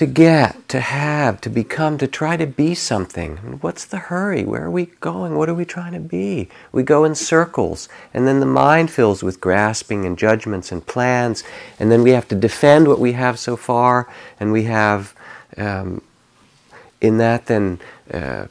To 0.04 0.12
get, 0.12 0.68
to 0.68 0.82
have, 0.82 1.40
to 1.40 1.50
become, 1.50 1.98
to 1.98 2.08
try 2.08 2.36
to 2.36 2.46
be 2.46 2.76
something. 2.76 3.38
What's 3.62 3.86
the 3.86 3.98
hurry? 3.98 4.44
Where 4.44 4.66
are 4.66 4.72
we 4.72 4.88
going? 5.00 5.36
What 5.36 5.48
are 5.48 5.54
we 5.54 5.64
trying 5.64 5.94
to 5.94 6.00
be? 6.02 6.50
We 6.74 6.84
go 6.84 7.06
in 7.06 7.16
circles, 7.16 7.88
and 8.14 8.28
then 8.28 8.42
the 8.42 8.46
mind 8.46 8.92
fills 8.92 9.24
with 9.24 9.40
grasping 9.40 10.06
and 10.06 10.18
judgments 10.18 10.74
and 10.74 10.86
plans, 10.86 11.46
and 11.80 11.90
then 11.90 12.04
we 12.04 12.10
have 12.12 12.28
to 12.30 12.36
defend 12.36 12.90
what 12.90 13.00
we 13.00 13.14
have 13.14 13.40
so 13.40 13.56
far, 13.56 14.10
and 14.42 14.52
we 14.52 14.64
have 14.64 15.16
um, 15.56 16.02
in 17.00 17.18
that 17.20 17.46
then. 17.46 17.80
Uh, 18.12 18.48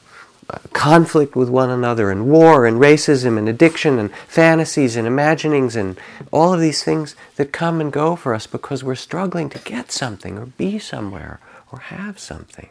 conflict 0.73 1.37
with 1.37 1.49
one 1.49 1.71
another 1.71 2.11
and 2.11 2.27
war 2.27 2.67
and 2.67 2.79
racism 2.79 3.39
and 3.39 3.49
addiction 3.49 3.99
and 3.99 4.15
fantasies 4.27 4.97
and 4.97 5.07
imaginings 5.07 5.77
and 5.77 5.99
all 6.31 6.53
of 6.53 6.61
these 6.61 6.83
things 6.83 7.15
that 7.37 7.53
come 7.53 7.81
and 7.81 7.93
go 7.93 8.17
for 8.17 8.35
us 8.35 8.47
because 8.47 8.85
we're 8.85 8.95
struggling 8.95 9.49
to 9.51 9.59
get 9.61 9.91
something 9.93 10.39
or 10.39 10.47
be 10.47 10.79
somewhere 10.79 11.41
or 11.71 11.79
have 11.81 12.19
something. 12.19 12.69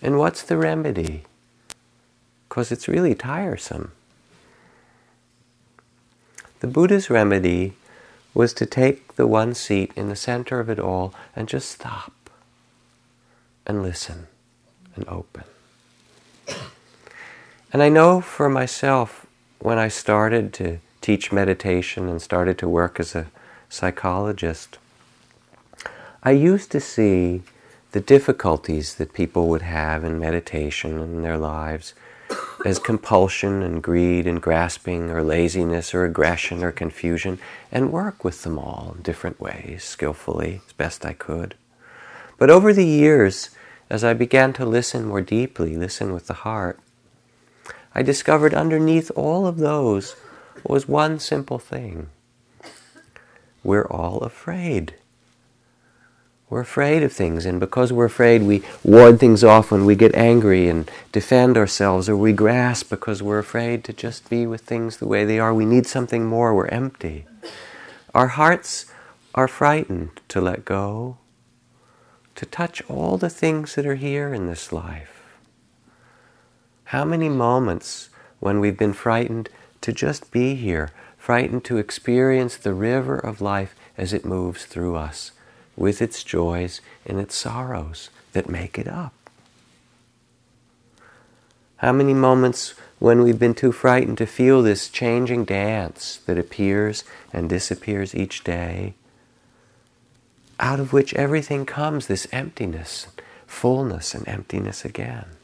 And 0.00 0.18
what's 0.18 0.42
the 0.42 0.56
remedy? 0.56 1.24
Because 2.48 2.70
it's 2.70 2.88
really 2.88 3.14
tiresome. 3.14 3.92
the 6.60 6.66
Buddha's 6.66 7.10
remedy 7.10 7.74
was 8.34 8.52
to 8.54 8.66
take 8.66 9.16
the 9.16 9.26
one 9.26 9.54
seat 9.54 9.92
in 9.96 10.08
the 10.08 10.16
center 10.16 10.60
of 10.60 10.68
it 10.68 10.78
all 10.78 11.14
and 11.34 11.48
just 11.48 11.70
stop 11.70 12.30
and 13.66 13.82
listen 13.82 14.26
and 14.94 15.06
open. 15.08 15.44
And 17.76 17.82
I 17.82 17.90
know 17.90 18.22
for 18.22 18.48
myself, 18.48 19.26
when 19.58 19.76
I 19.76 19.88
started 19.88 20.54
to 20.54 20.78
teach 21.02 21.30
meditation 21.30 22.08
and 22.08 22.22
started 22.22 22.56
to 22.56 22.68
work 22.70 22.98
as 22.98 23.14
a 23.14 23.26
psychologist, 23.68 24.78
I 26.22 26.30
used 26.30 26.70
to 26.70 26.80
see 26.80 27.42
the 27.92 28.00
difficulties 28.00 28.94
that 28.94 29.12
people 29.12 29.48
would 29.48 29.60
have 29.60 30.04
in 30.04 30.18
meditation 30.18 30.98
in 31.00 31.20
their 31.20 31.36
lives 31.36 31.92
as 32.64 32.78
compulsion 32.78 33.62
and 33.62 33.82
greed 33.82 34.26
and 34.26 34.40
grasping 34.40 35.10
or 35.10 35.22
laziness 35.22 35.94
or 35.94 36.06
aggression 36.06 36.64
or 36.64 36.72
confusion 36.72 37.38
and 37.70 37.92
work 37.92 38.24
with 38.24 38.42
them 38.42 38.58
all 38.58 38.94
in 38.96 39.02
different 39.02 39.38
ways, 39.38 39.84
skillfully, 39.84 40.62
as 40.66 40.72
best 40.72 41.04
I 41.04 41.12
could. 41.12 41.54
But 42.38 42.48
over 42.48 42.72
the 42.72 42.86
years, 42.86 43.50
as 43.90 44.02
I 44.02 44.14
began 44.14 44.54
to 44.54 44.64
listen 44.64 45.04
more 45.04 45.20
deeply, 45.20 45.76
listen 45.76 46.14
with 46.14 46.26
the 46.26 46.40
heart, 46.40 46.80
I 47.96 48.02
discovered 48.02 48.52
underneath 48.52 49.10
all 49.16 49.46
of 49.46 49.56
those 49.56 50.16
was 50.62 50.86
one 50.86 51.18
simple 51.18 51.58
thing. 51.58 52.10
We're 53.64 53.86
all 53.86 54.18
afraid. 54.18 54.96
We're 56.50 56.60
afraid 56.60 57.02
of 57.02 57.10
things, 57.10 57.46
and 57.46 57.58
because 57.58 57.94
we're 57.94 58.04
afraid, 58.04 58.42
we 58.42 58.62
ward 58.84 59.18
things 59.18 59.42
off 59.42 59.70
when 59.70 59.86
we 59.86 59.94
get 59.96 60.14
angry 60.14 60.68
and 60.68 60.90
defend 61.10 61.56
ourselves, 61.56 62.06
or 62.06 62.18
we 62.18 62.34
grasp 62.34 62.90
because 62.90 63.22
we're 63.22 63.38
afraid 63.38 63.82
to 63.84 63.94
just 63.94 64.28
be 64.28 64.46
with 64.46 64.60
things 64.60 64.98
the 64.98 65.08
way 65.08 65.24
they 65.24 65.38
are. 65.38 65.54
We 65.54 65.64
need 65.64 65.86
something 65.86 66.26
more, 66.26 66.54
we're 66.54 66.66
empty. 66.66 67.24
Our 68.14 68.28
hearts 68.28 68.92
are 69.34 69.48
frightened 69.48 70.20
to 70.28 70.42
let 70.42 70.66
go, 70.66 71.16
to 72.34 72.44
touch 72.44 72.82
all 72.90 73.16
the 73.16 73.30
things 73.30 73.74
that 73.74 73.86
are 73.86 73.94
here 73.94 74.34
in 74.34 74.48
this 74.48 74.70
life. 74.70 75.15
How 76.90 77.04
many 77.04 77.28
moments 77.28 78.10
when 78.38 78.60
we've 78.60 78.78
been 78.78 78.92
frightened 78.92 79.48
to 79.80 79.92
just 79.92 80.30
be 80.30 80.54
here, 80.54 80.90
frightened 81.18 81.64
to 81.64 81.78
experience 81.78 82.56
the 82.56 82.74
river 82.74 83.18
of 83.18 83.40
life 83.40 83.74
as 83.98 84.12
it 84.12 84.24
moves 84.24 84.64
through 84.66 84.94
us 84.94 85.32
with 85.76 86.00
its 86.00 86.22
joys 86.22 86.80
and 87.04 87.18
its 87.18 87.34
sorrows 87.34 88.10
that 88.34 88.48
make 88.48 88.78
it 88.78 88.86
up. 88.86 89.12
How 91.78 91.90
many 91.92 92.14
moments 92.14 92.74
when 93.00 93.22
we've 93.22 93.38
been 93.38 93.54
too 93.54 93.72
frightened 93.72 94.18
to 94.18 94.26
feel 94.26 94.62
this 94.62 94.88
changing 94.88 95.44
dance 95.44 96.18
that 96.26 96.38
appears 96.38 97.02
and 97.32 97.48
disappears 97.48 98.14
each 98.14 98.44
day, 98.44 98.94
out 100.60 100.78
of 100.78 100.92
which 100.92 101.14
everything 101.14 101.66
comes 101.66 102.06
this 102.06 102.28
emptiness, 102.30 103.08
fullness, 103.46 104.14
and 104.14 104.26
emptiness 104.28 104.84
again. 104.84 105.35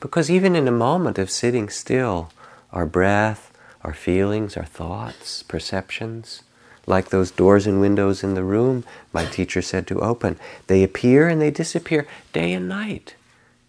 Because 0.00 0.30
even 0.30 0.54
in 0.54 0.68
a 0.68 0.72
moment 0.72 1.18
of 1.18 1.30
sitting 1.30 1.68
still, 1.68 2.30
our 2.72 2.86
breath, 2.86 3.52
our 3.82 3.94
feelings, 3.94 4.56
our 4.56 4.64
thoughts, 4.64 5.42
perceptions, 5.42 6.42
like 6.86 7.10
those 7.10 7.30
doors 7.30 7.66
and 7.66 7.80
windows 7.80 8.24
in 8.24 8.34
the 8.34 8.42
room 8.42 8.84
my 9.12 9.24
teacher 9.26 9.60
said 9.60 9.86
to 9.86 10.00
open. 10.00 10.38
They 10.68 10.82
appear 10.82 11.28
and 11.28 11.40
they 11.40 11.50
disappear 11.50 12.06
day 12.32 12.52
and 12.52 12.68
night. 12.68 13.14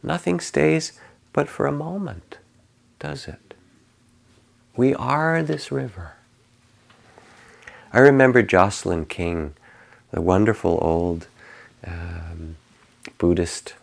Nothing 0.01 0.39
stays 0.39 0.93
but 1.33 1.49
for 1.49 1.67
a 1.67 1.71
moment, 1.71 2.37
does 2.99 3.27
it? 3.27 3.53
We 4.75 4.95
are 4.95 5.43
this 5.43 5.71
river. 5.71 6.13
I 7.91 7.99
remember 7.99 8.41
Jocelyn 8.41 9.05
King, 9.05 9.55
the 10.11 10.21
wonderful 10.21 10.79
old 10.81 11.27
um, 11.85 12.55
Buddhist 13.17 13.73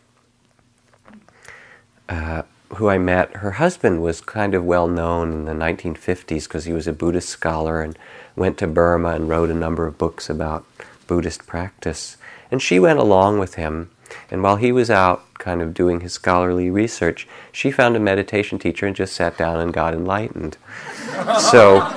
uh, 2.09 2.43
who 2.75 2.89
I 2.89 2.99
met. 2.99 3.37
Her 3.37 3.53
husband 3.53 4.03
was 4.03 4.21
kind 4.21 4.55
of 4.55 4.65
well 4.65 4.89
known 4.89 5.33
in 5.33 5.45
the 5.45 5.53
1950s 5.53 6.45
because 6.45 6.65
he 6.65 6.73
was 6.73 6.87
a 6.87 6.93
Buddhist 6.93 7.29
scholar 7.29 7.81
and 7.81 7.99
went 8.35 8.59
to 8.59 8.67
Burma 8.67 9.11
and 9.11 9.29
wrote 9.29 9.51
a 9.51 9.55
number 9.55 9.87
of 9.87 9.99
books 9.99 10.29
about 10.29 10.65
Buddhist 11.07 11.47
practice. 11.47 12.17
And 12.51 12.61
she 12.61 12.79
went 12.79 12.99
along 12.99 13.39
with 13.39 13.55
him. 13.55 13.91
And 14.31 14.43
while 14.43 14.57
he 14.57 14.73
was 14.73 14.91
out 14.91 15.35
kind 15.35 15.61
of 15.63 15.75
doing 15.75 16.01
his 16.01 16.13
scholarly 16.13 16.71
research, 16.71 17.27
she 17.53 17.71
found 17.71 17.97
a 17.97 18.01
meditation 18.01 18.59
teacher 18.59 18.87
and 18.87 18.95
just 18.95 19.15
sat 19.15 19.37
down 19.37 19.61
and 19.61 19.73
got 19.73 19.95
enlightened. 19.95 20.57
so 21.39 21.93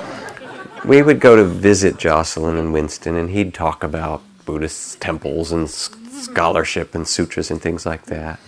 we 0.86 1.02
would 1.02 1.20
go 1.20 1.36
to 1.36 1.44
visit 1.44 1.98
Jocelyn 1.98 2.58
and 2.58 2.74
Winston, 2.74 3.16
and 3.16 3.30
he'd 3.30 3.54
talk 3.54 3.84
about 3.84 4.22
Buddhist 4.46 5.00
temples 5.02 5.52
and 5.52 5.70
scholarship 5.70 6.96
and 6.96 7.08
sutras 7.08 7.52
and 7.52 7.62
things 7.62 7.86
like 7.86 8.06
that. 8.06 8.40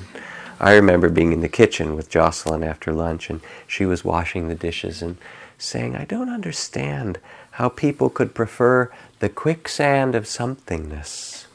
I 0.62 0.75
remember 0.75 1.10
being 1.10 1.32
in 1.32 1.41
the 1.41 1.50
kitchen 1.50 1.96
with 1.96 2.08
Jocelyn 2.08 2.63
after 2.63 2.94
lunch, 2.94 3.32
and 3.32 3.41
she 3.65 3.84
was 3.84 4.06
washing 4.06 4.48
the 4.48 4.53
dishes 4.53 5.01
and 5.01 5.18
saying, 5.58 5.96
I 5.96 6.06
don't 6.06 6.30
understand 6.30 7.18
how 7.51 7.68
people 7.68 8.12
could 8.12 8.36
prefer 8.36 8.91
the 9.18 9.27
quicksand 9.27 10.13
of 10.13 10.25
somethingness 10.25 11.46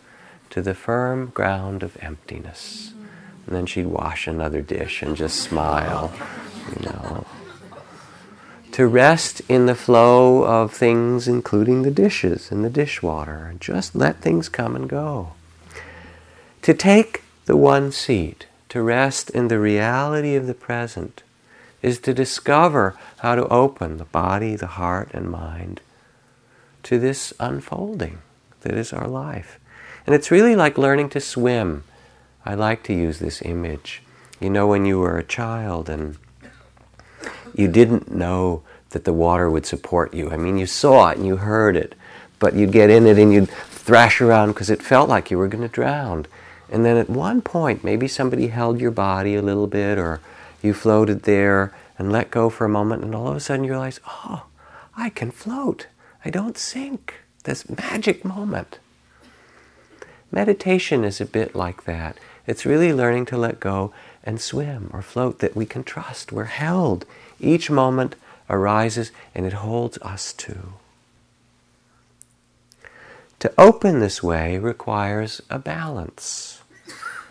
to 0.50 0.60
the 0.60 0.75
firm 0.75 1.26
ground 1.26 1.84
of 1.84 1.96
emptiness. 2.00 2.94
And 3.46 3.54
then 3.54 3.66
she'd 3.66 3.86
wash 3.86 4.26
another 4.26 4.60
dish 4.60 5.02
and 5.02 5.16
just 5.16 5.38
smile, 5.38 6.12
you 6.75 6.86
know. 6.86 7.26
To 8.72 8.88
rest 8.88 9.40
in 9.48 9.66
the 9.66 9.76
flow 9.76 10.42
of 10.42 10.72
things, 10.72 11.28
including 11.28 11.82
the 11.82 11.92
dishes 11.92 12.50
and 12.50 12.64
the 12.64 12.70
dishwater, 12.70 13.46
and 13.50 13.60
just 13.60 13.94
let 13.94 14.20
things 14.20 14.48
come 14.48 14.75
and 14.75 14.88
go. 14.88 15.34
To 16.62 16.75
take 16.75 17.22
the 17.44 17.56
one 17.56 17.92
seat, 17.92 18.46
to 18.68 18.82
rest 18.82 19.30
in 19.30 19.49
the 19.49 19.58
reality 19.58 20.35
of 20.35 20.46
the 20.46 20.54
present, 20.54 21.23
is 21.82 21.99
to 22.00 22.14
discover 22.14 22.96
how 23.18 23.35
to 23.35 23.46
open 23.49 23.96
the 23.96 24.04
body, 24.04 24.56
the 24.56 24.66
heart, 24.66 25.11
and 25.12 25.30
mind 25.30 25.80
to 26.82 26.99
this 26.99 27.32
unfolding 27.40 28.18
that 28.62 28.75
is 28.75 28.92
our 28.92 29.08
life. 29.08 29.58
And 30.06 30.14
it's 30.14 30.30
really 30.30 30.56
like 30.56 30.78
learning 30.78 31.11
to 31.11 31.20
swim. 31.20 31.85
I 32.44 32.54
like 32.54 32.82
to 32.85 32.94
use 32.94 33.18
this 33.18 33.42
image. 33.42 34.02
You 34.40 34.50
know, 34.50 34.66
when 34.66 34.85
you 34.85 34.99
were 34.99 35.18
a 35.18 35.25
child 35.25 35.88
and 35.88 36.16
you 37.54 37.68
didn't 37.68 38.11
know 38.11 38.62
that 38.90 39.04
the 39.04 39.12
water 39.12 39.50
would 39.50 39.66
support 39.66 40.14
you. 40.14 40.30
I 40.30 40.37
mean, 40.37 40.58
you 40.58 40.66
saw 40.66 41.11
it 41.11 41.18
and 41.18 41.26
you 41.26 41.37
heard 41.37 41.76
it, 41.76 41.94
but 42.38 42.54
you'd 42.54 42.73
get 42.73 42.90
in 42.90 43.06
it 43.06 43.18
and 43.18 43.32
you'd 43.32 43.50
thrash 43.50 44.20
around 44.20 44.49
because 44.49 44.70
it 44.70 44.82
felt 44.82 45.08
like 45.08 45.30
you 45.30 45.38
were 45.38 45.49
going 45.49 45.62
to 45.62 45.68
drown. 45.68 46.26
And 46.70 46.85
then 46.85 46.96
at 46.96 47.08
one 47.08 47.42
point, 47.42 47.85
maybe 47.85 48.08
somebody 48.08 48.49
held 48.49 48.80
your 48.80 48.90
body 48.90 49.35
a 49.35 49.42
little 49.42 49.66
bit, 49.66 49.99
or 49.99 50.20
you 50.62 50.75
floated 50.75 51.23
there 51.23 51.75
and 51.99 52.12
let 52.12 52.30
go 52.30 52.50
for 52.50 52.64
a 52.64 52.68
moment, 52.68 53.02
and 53.02 53.14
all 53.14 53.28
of 53.28 53.37
a 53.37 53.40
sudden 53.40 53.64
you 53.64 53.70
realize, 53.70 54.00
oh, 54.06 54.46
I 54.96 55.11
can 55.11 55.30
float. 55.30 55.87
I 56.25 56.30
don't 56.30 56.58
sink. 56.58 57.14
This 57.44 57.68
magic 57.68 58.25
moment. 58.25 58.78
Meditation 60.32 61.04
is 61.04 61.20
a 61.20 61.26
bit 61.26 61.54
like 61.54 61.85
that. 61.85 62.18
It's 62.46 62.66
really 62.66 62.92
learning 62.92 63.26
to 63.26 63.37
let 63.37 63.61
go 63.61 63.92
and 64.25 64.40
swim 64.40 64.90
or 64.92 65.02
float 65.02 65.38
that 65.38 65.54
we 65.54 65.66
can 65.66 65.85
trust. 65.85 66.32
We're 66.32 66.44
held. 66.44 67.06
Each 67.38 67.70
moment 67.70 68.16
arises 68.50 69.12
and 69.35 69.46
it 69.46 69.54
holds 69.54 69.99
us 69.99 70.32
too. 70.32 70.75
To 73.40 73.52
open 73.58 74.00
this 74.00 74.23
way 74.23 74.58
requires 74.58 75.40
a 75.49 75.58
balance. 75.58 76.55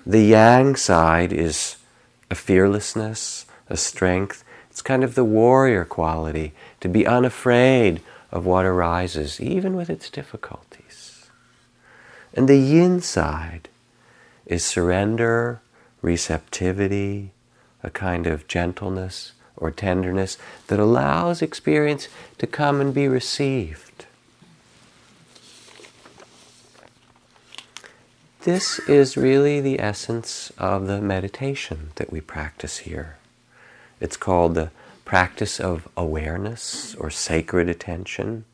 The 0.05 0.21
yang 0.21 0.75
side 0.75 1.33
is 1.33 1.77
a 2.29 2.35
fearlessness, 2.35 3.47
a 3.69 3.75
strength. 3.77 4.43
It's 4.69 4.83
kind 4.83 5.03
of 5.03 5.15
the 5.15 5.23
warrior 5.23 5.83
quality, 5.83 6.53
to 6.81 6.89
be 6.89 7.07
unafraid 7.07 8.01
of 8.31 8.45
what 8.45 8.65
arises, 8.65 9.41
even 9.41 9.75
with 9.75 9.89
its 9.89 10.11
difficulties. 10.11 11.27
And 12.35 12.47
the 12.47 12.57
yin 12.57 13.01
side 13.01 13.69
is 14.45 14.63
surrender, 14.63 15.61
receptivity, 16.03 17.31
a 17.81 17.89
kind 17.89 18.27
of 18.27 18.47
gentleness 18.47 19.31
or 19.57 19.71
tenderness 19.71 20.37
that 20.67 20.79
allows 20.79 21.41
experience 21.41 22.09
to 22.37 22.45
come 22.45 22.79
and 22.79 22.93
be 22.93 23.07
received. 23.07 23.84
This 28.45 28.77
is 28.87 29.17
really 29.17 29.59
the 29.59 29.79
essence 29.79 30.51
of 30.59 30.85
the 30.85 31.01
meditation 31.01 31.89
that 31.95 32.11
we 32.11 32.21
practice 32.21 32.77
here. 32.77 33.17
It's 33.99 34.17
called 34.17 34.53
the 34.53 34.69
practice 35.03 35.59
of 35.59 35.87
awareness 35.97 36.93
or 36.99 37.09
sacred 37.09 37.67
attention, 37.67 38.45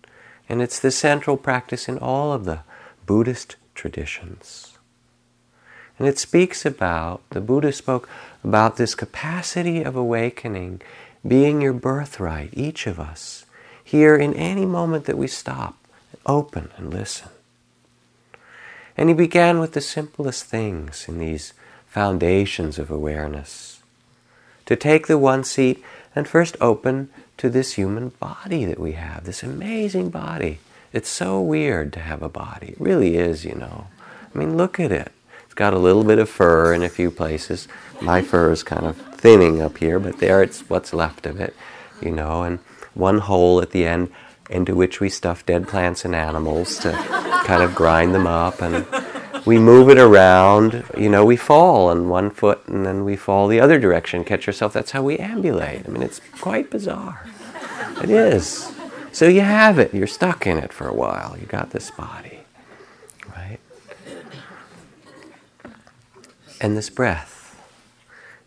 and 0.47 0.61
it's 0.61 0.79
the 0.79 0.91
central 0.91 1.35
practice 1.35 1.89
in 1.89 1.97
all 1.97 2.31
of 2.31 2.45
the 2.45 2.61
Buddhist 3.05 3.57
traditions. 3.75 4.77
And 5.99 6.07
it 6.07 6.17
speaks 6.17 6.65
about, 6.65 7.21
the 7.31 7.41
Buddha 7.41 7.73
spoke 7.73 8.07
about 8.45 8.77
this 8.77 8.95
capacity 8.95 9.83
of 9.83 9.97
awakening 9.97 10.81
being 11.27 11.59
your 11.59 11.73
birthright, 11.73 12.51
each 12.53 12.87
of 12.87 12.97
us. 12.97 13.43
here 13.83 14.15
in 14.15 14.33
any 14.35 14.65
moment 14.65 15.03
that 15.03 15.17
we 15.17 15.27
stop, 15.27 15.75
open 16.25 16.69
and 16.77 16.93
listen. 16.93 17.27
And 18.97 19.09
he 19.09 19.15
began 19.15 19.59
with 19.59 19.73
the 19.73 19.81
simplest 19.81 20.45
things 20.45 21.05
in 21.07 21.19
these 21.19 21.53
foundations 21.87 22.79
of 22.79 22.91
awareness. 22.91 23.81
To 24.65 24.75
take 24.75 25.07
the 25.07 25.17
one 25.17 25.43
seat 25.43 25.83
and 26.15 26.27
first 26.27 26.55
open 26.61 27.09
to 27.37 27.49
this 27.49 27.73
human 27.73 28.09
body 28.09 28.65
that 28.65 28.79
we 28.79 28.93
have, 28.93 29.23
this 29.23 29.43
amazing 29.43 30.09
body. 30.09 30.59
It's 30.93 31.09
so 31.09 31.41
weird 31.41 31.91
to 31.93 31.99
have 31.99 32.21
a 32.21 32.29
body. 32.29 32.69
It 32.69 32.79
really 32.81 33.17
is, 33.17 33.45
you 33.45 33.55
know. 33.55 33.87
I 34.33 34.37
mean, 34.37 34.57
look 34.57 34.79
at 34.79 34.91
it. 34.91 35.11
It's 35.45 35.53
got 35.53 35.73
a 35.73 35.79
little 35.79 36.03
bit 36.03 36.19
of 36.19 36.29
fur 36.29 36.73
in 36.73 36.83
a 36.83 36.89
few 36.89 37.11
places. 37.11 37.67
My 38.01 38.21
fur 38.21 38.51
is 38.51 38.63
kind 38.63 38.85
of 38.85 38.95
thinning 38.95 39.61
up 39.61 39.77
here, 39.77 39.99
but 39.99 40.19
there 40.19 40.41
it's 40.43 40.61
what's 40.69 40.93
left 40.93 41.25
of 41.25 41.39
it, 41.39 41.55
you 42.01 42.11
know, 42.11 42.43
and 42.43 42.59
one 42.93 43.19
hole 43.19 43.61
at 43.61 43.71
the 43.71 43.85
end 43.85 44.11
into 44.51 44.75
which 44.75 44.99
we 44.99 45.09
stuff 45.09 45.45
dead 45.45 45.67
plants 45.67 46.05
and 46.05 46.15
animals 46.15 46.77
to 46.79 46.91
kind 47.45 47.63
of 47.63 47.73
grind 47.73 48.13
them 48.13 48.27
up 48.27 48.61
and 48.61 48.85
we 49.45 49.57
move 49.57 49.89
it 49.89 49.97
around, 49.97 50.83
you 50.97 51.09
know, 51.09 51.25
we 51.25 51.35
fall 51.35 51.87
on 51.89 52.09
one 52.09 52.29
foot 52.29 52.65
and 52.67 52.85
then 52.85 53.03
we 53.03 53.15
fall 53.15 53.47
the 53.47 53.59
other 53.59 53.79
direction, 53.79 54.23
catch 54.23 54.45
yourself. 54.45 54.73
That's 54.73 54.91
how 54.91 55.01
we 55.01 55.17
ambulate. 55.17 55.87
I 55.87 55.91
mean, 55.91 56.03
it's 56.03 56.21
quite 56.39 56.69
bizarre. 56.69 57.25
It 58.03 58.09
is. 58.09 58.71
So 59.11 59.27
you 59.27 59.41
have 59.41 59.79
it, 59.79 59.93
you're 59.93 60.07
stuck 60.07 60.47
in 60.47 60.57
it 60.57 60.71
for 60.71 60.87
a 60.87 60.93
while. 60.93 61.35
You 61.39 61.45
got 61.45 61.71
this 61.71 61.91
body, 61.91 62.39
right? 63.35 63.59
And 66.59 66.77
this 66.77 66.89
breath. 66.89 67.39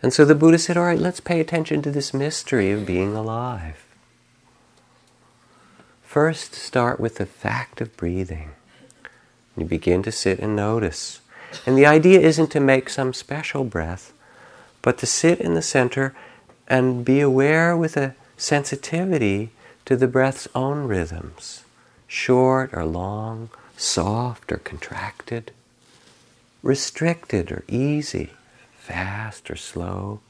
And 0.03 0.13
so 0.13 0.25
the 0.25 0.35
Buddha 0.35 0.59
said, 0.59 0.77
all 0.77 0.85
right, 0.85 0.99
let's 0.99 1.21
pay 1.21 1.41
attention 1.41 1.83
to 1.83 1.91
this 1.91 2.15
mystery 2.15 2.71
of 2.71 2.87
being 2.87 3.17
alive. 3.17 3.84
First, 6.15 6.55
start 6.55 7.01
with 7.01 7.17
the 7.17 7.27
fact 7.27 7.81
of 7.81 7.97
breathing. 7.97 8.53
You 9.57 9.65
begin 9.65 10.05
to 10.05 10.13
sit 10.13 10.39
and 10.39 10.55
notice. 10.55 11.21
And 11.67 11.77
the 11.77 11.87
idea 11.87 12.21
isn't 12.21 12.53
to 12.53 12.61
make 12.61 12.89
some 12.89 13.13
special 13.13 13.65
breath, 13.65 14.13
but 14.81 14.97
to 14.99 15.07
sit 15.07 15.41
in 15.41 15.55
the 15.55 15.61
center 15.61 16.15
and 16.69 17.05
be 17.05 17.19
aware 17.19 17.77
with 17.77 17.97
a 17.97 18.15
sensitivity 18.37 19.51
to 19.87 19.97
the 19.97 20.07
breath's 20.07 20.47
own 20.55 20.87
rhythms 20.87 21.65
short 22.07 22.71
or 22.73 22.85
long, 22.85 23.51
soft 23.77 24.53
or 24.53 24.59
contracted, 24.59 25.51
restricted 26.63 27.51
or 27.51 27.65
easy, 27.67 28.31
fast 28.77 29.51
or 29.51 29.57
slow. 29.57 30.21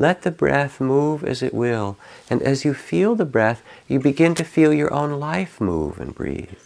Let 0.00 0.22
the 0.22 0.30
breath 0.30 0.80
move 0.80 1.22
as 1.22 1.42
it 1.42 1.52
will, 1.52 1.98
and 2.30 2.40
as 2.40 2.64
you 2.64 2.72
feel 2.72 3.14
the 3.14 3.26
breath, 3.26 3.62
you 3.86 4.00
begin 4.00 4.34
to 4.36 4.44
feel 4.44 4.72
your 4.72 4.90
own 4.94 5.20
life 5.20 5.60
move 5.60 6.00
and 6.00 6.14
breathe. 6.14 6.58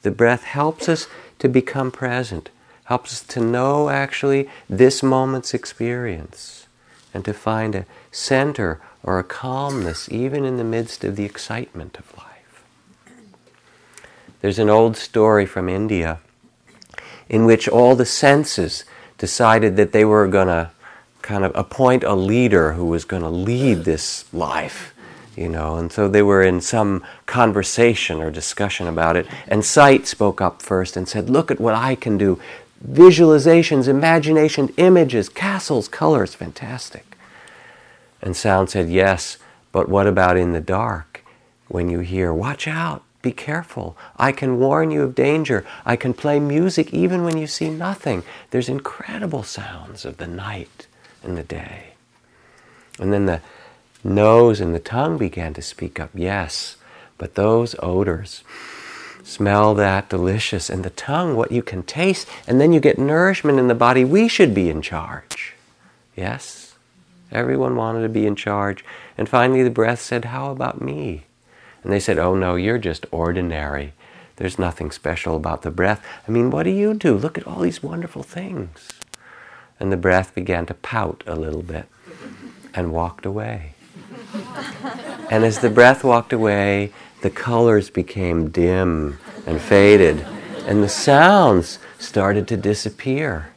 The 0.00 0.10
breath 0.10 0.44
helps 0.44 0.88
us 0.88 1.06
to 1.38 1.50
become 1.50 1.90
present, 1.90 2.48
helps 2.84 3.12
us 3.12 3.22
to 3.34 3.40
know 3.40 3.90
actually 3.90 4.48
this 4.70 5.02
moment's 5.02 5.52
experience, 5.52 6.66
and 7.12 7.26
to 7.26 7.34
find 7.34 7.74
a 7.74 7.84
center 8.10 8.80
or 9.02 9.18
a 9.18 9.24
calmness 9.24 10.08
even 10.10 10.46
in 10.46 10.56
the 10.56 10.64
midst 10.64 11.04
of 11.04 11.16
the 11.16 11.26
excitement 11.26 11.98
of 11.98 12.16
life. 12.16 12.64
There's 14.40 14.58
an 14.58 14.70
old 14.70 14.96
story 14.96 15.44
from 15.44 15.68
India 15.68 16.20
in 17.28 17.44
which 17.44 17.68
all 17.68 17.96
the 17.96 18.06
senses 18.06 18.86
decided 19.18 19.76
that 19.76 19.92
they 19.92 20.06
were 20.06 20.26
going 20.26 20.48
to 20.48 20.70
kind 21.22 21.44
of 21.44 21.52
appoint 21.54 22.04
a 22.04 22.14
leader 22.14 22.72
who 22.72 22.84
was 22.86 23.04
going 23.04 23.22
to 23.22 23.28
lead 23.28 23.84
this 23.84 24.24
life 24.32 24.92
you 25.36 25.48
know, 25.48 25.76
and 25.76 25.90
so 25.90 26.08
they 26.08 26.22
were 26.22 26.42
in 26.42 26.60
some 26.60 27.04
conversation 27.24 28.20
or 28.20 28.30
discussion 28.30 28.86
about 28.86 29.16
it, 29.16 29.26
and 29.48 29.64
sight 29.64 30.06
spoke 30.06 30.40
up 30.40 30.60
first 30.60 30.96
and 30.96 31.08
said, 31.08 31.30
Look 31.30 31.50
at 31.50 31.60
what 31.60 31.74
I 31.74 31.94
can 31.94 32.18
do. 32.18 32.38
Visualizations, 32.86 33.88
imagination, 33.88 34.68
images, 34.76 35.28
castles, 35.28 35.88
colors, 35.88 36.34
fantastic. 36.34 37.16
And 38.20 38.36
sound 38.36 38.68
said, 38.68 38.90
Yes, 38.90 39.38
but 39.72 39.88
what 39.88 40.06
about 40.06 40.36
in 40.36 40.52
the 40.52 40.60
dark? 40.60 41.24
When 41.68 41.88
you 41.88 42.00
hear, 42.00 42.34
Watch 42.34 42.68
out, 42.68 43.02
be 43.22 43.32
careful. 43.32 43.96
I 44.18 44.32
can 44.32 44.58
warn 44.58 44.90
you 44.90 45.02
of 45.02 45.14
danger. 45.14 45.64
I 45.86 45.96
can 45.96 46.12
play 46.12 46.40
music 46.40 46.92
even 46.92 47.24
when 47.24 47.38
you 47.38 47.46
see 47.46 47.70
nothing. 47.70 48.22
There's 48.50 48.68
incredible 48.68 49.44
sounds 49.44 50.04
of 50.04 50.18
the 50.18 50.26
night 50.26 50.88
and 51.22 51.36
the 51.36 51.42
day. 51.42 51.94
And 52.98 53.12
then 53.12 53.26
the 53.26 53.40
nose 54.04 54.60
and 54.60 54.74
the 54.74 54.80
tongue 54.80 55.18
began 55.18 55.54
to 55.54 55.62
speak 55.62 55.98
up. 55.98 56.10
Yes, 56.14 56.76
but 57.18 57.34
those 57.34 57.74
odors, 57.80 58.42
smell 59.22 59.74
that 59.74 60.08
delicious, 60.08 60.68
and 60.68 60.84
the 60.84 60.90
tongue, 60.90 61.36
what 61.36 61.52
you 61.52 61.62
can 61.62 61.82
taste, 61.82 62.28
and 62.46 62.60
then 62.60 62.72
you 62.72 62.80
get 62.80 62.98
nourishment 62.98 63.58
in 63.58 63.68
the 63.68 63.74
body. 63.74 64.04
We 64.04 64.28
should 64.28 64.54
be 64.54 64.68
in 64.68 64.82
charge. 64.82 65.54
Yes? 66.16 66.74
Everyone 67.30 67.76
wanted 67.76 68.02
to 68.02 68.08
be 68.08 68.26
in 68.26 68.36
charge. 68.36 68.84
And 69.16 69.28
finally, 69.28 69.62
the 69.62 69.70
breath 69.70 70.00
said, 70.00 70.26
How 70.26 70.50
about 70.50 70.82
me? 70.82 71.24
And 71.82 71.92
they 71.92 72.00
said, 72.00 72.18
Oh 72.18 72.34
no, 72.34 72.56
you're 72.56 72.78
just 72.78 73.06
ordinary. 73.10 73.94
There's 74.36 74.58
nothing 74.58 74.90
special 74.90 75.36
about 75.36 75.62
the 75.62 75.70
breath. 75.70 76.04
I 76.26 76.30
mean, 76.30 76.50
what 76.50 76.64
do 76.64 76.70
you 76.70 76.94
do? 76.94 77.16
Look 77.16 77.38
at 77.38 77.46
all 77.46 77.60
these 77.60 77.82
wonderful 77.82 78.22
things. 78.22 78.88
And 79.82 79.90
the 79.90 79.96
breath 79.96 80.32
began 80.32 80.64
to 80.66 80.74
pout 80.74 81.24
a 81.26 81.34
little 81.34 81.60
bit 81.60 81.86
and 82.72 82.92
walked 82.92 83.26
away. 83.26 83.72
And 85.28 85.44
as 85.44 85.58
the 85.58 85.70
breath 85.70 86.04
walked 86.04 86.32
away, 86.32 86.92
the 87.22 87.30
colors 87.30 87.90
became 87.90 88.48
dim 88.50 89.18
and 89.44 89.60
faded, 89.60 90.24
and 90.68 90.84
the 90.84 90.88
sounds 90.88 91.80
started 91.98 92.46
to 92.46 92.56
disappear. 92.56 93.50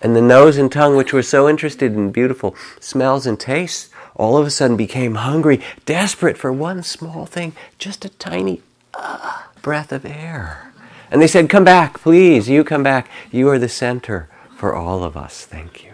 And 0.00 0.14
the 0.14 0.22
nose 0.22 0.56
and 0.56 0.70
tongue, 0.70 0.96
which 0.96 1.12
were 1.12 1.20
so 1.20 1.48
interested 1.48 1.94
in 1.94 2.12
beautiful 2.12 2.54
smells 2.78 3.26
and 3.26 3.38
tastes, 3.40 3.90
all 4.14 4.36
of 4.36 4.46
a 4.46 4.50
sudden 4.50 4.76
became 4.76 5.16
hungry, 5.16 5.60
desperate 5.84 6.38
for 6.38 6.52
one 6.52 6.84
small 6.84 7.26
thing, 7.26 7.54
just 7.76 8.04
a 8.04 8.10
tiny 8.10 8.62
uh, 8.94 9.42
breath 9.62 9.90
of 9.90 10.06
air. 10.06 10.72
And 11.10 11.20
they 11.20 11.26
said, 11.26 11.50
Come 11.50 11.64
back, 11.64 11.98
please, 11.98 12.48
you 12.48 12.62
come 12.62 12.84
back. 12.84 13.10
You 13.32 13.48
are 13.48 13.58
the 13.58 13.68
center 13.68 14.28
for 14.56 14.74
all 14.74 15.04
of 15.04 15.16
us. 15.16 15.44
Thank 15.44 15.84
you. 15.84 15.92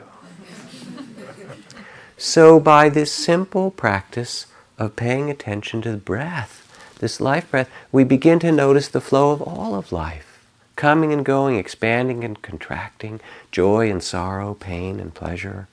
So, 2.17 2.61
by 2.61 2.89
this 2.89 3.11
simple 3.11 3.73
practice 3.73 4.47
of 4.79 4.95
paying 4.95 5.29
attention 5.29 5.83
to 5.83 5.91
the 5.91 5.97
breath, 5.97 6.97
this 7.01 7.21
life 7.21 7.51
breath, 7.51 7.69
we 7.91 8.05
begin 8.05 8.39
to 8.39 8.53
notice 8.53 8.87
the 8.87 9.01
flow 9.01 9.33
of 9.33 9.43
all 9.43 9.75
of 9.75 9.91
life 9.91 10.33
coming 10.77 11.13
and 11.13 11.25
going, 11.25 11.57
expanding 11.57 12.25
and 12.25 12.41
contracting, 12.43 13.21
joy 13.51 13.91
and 13.91 14.03
sorrow, 14.03 14.55
pain 14.55 14.99
and 14.99 15.15
pleasure. 15.15 15.69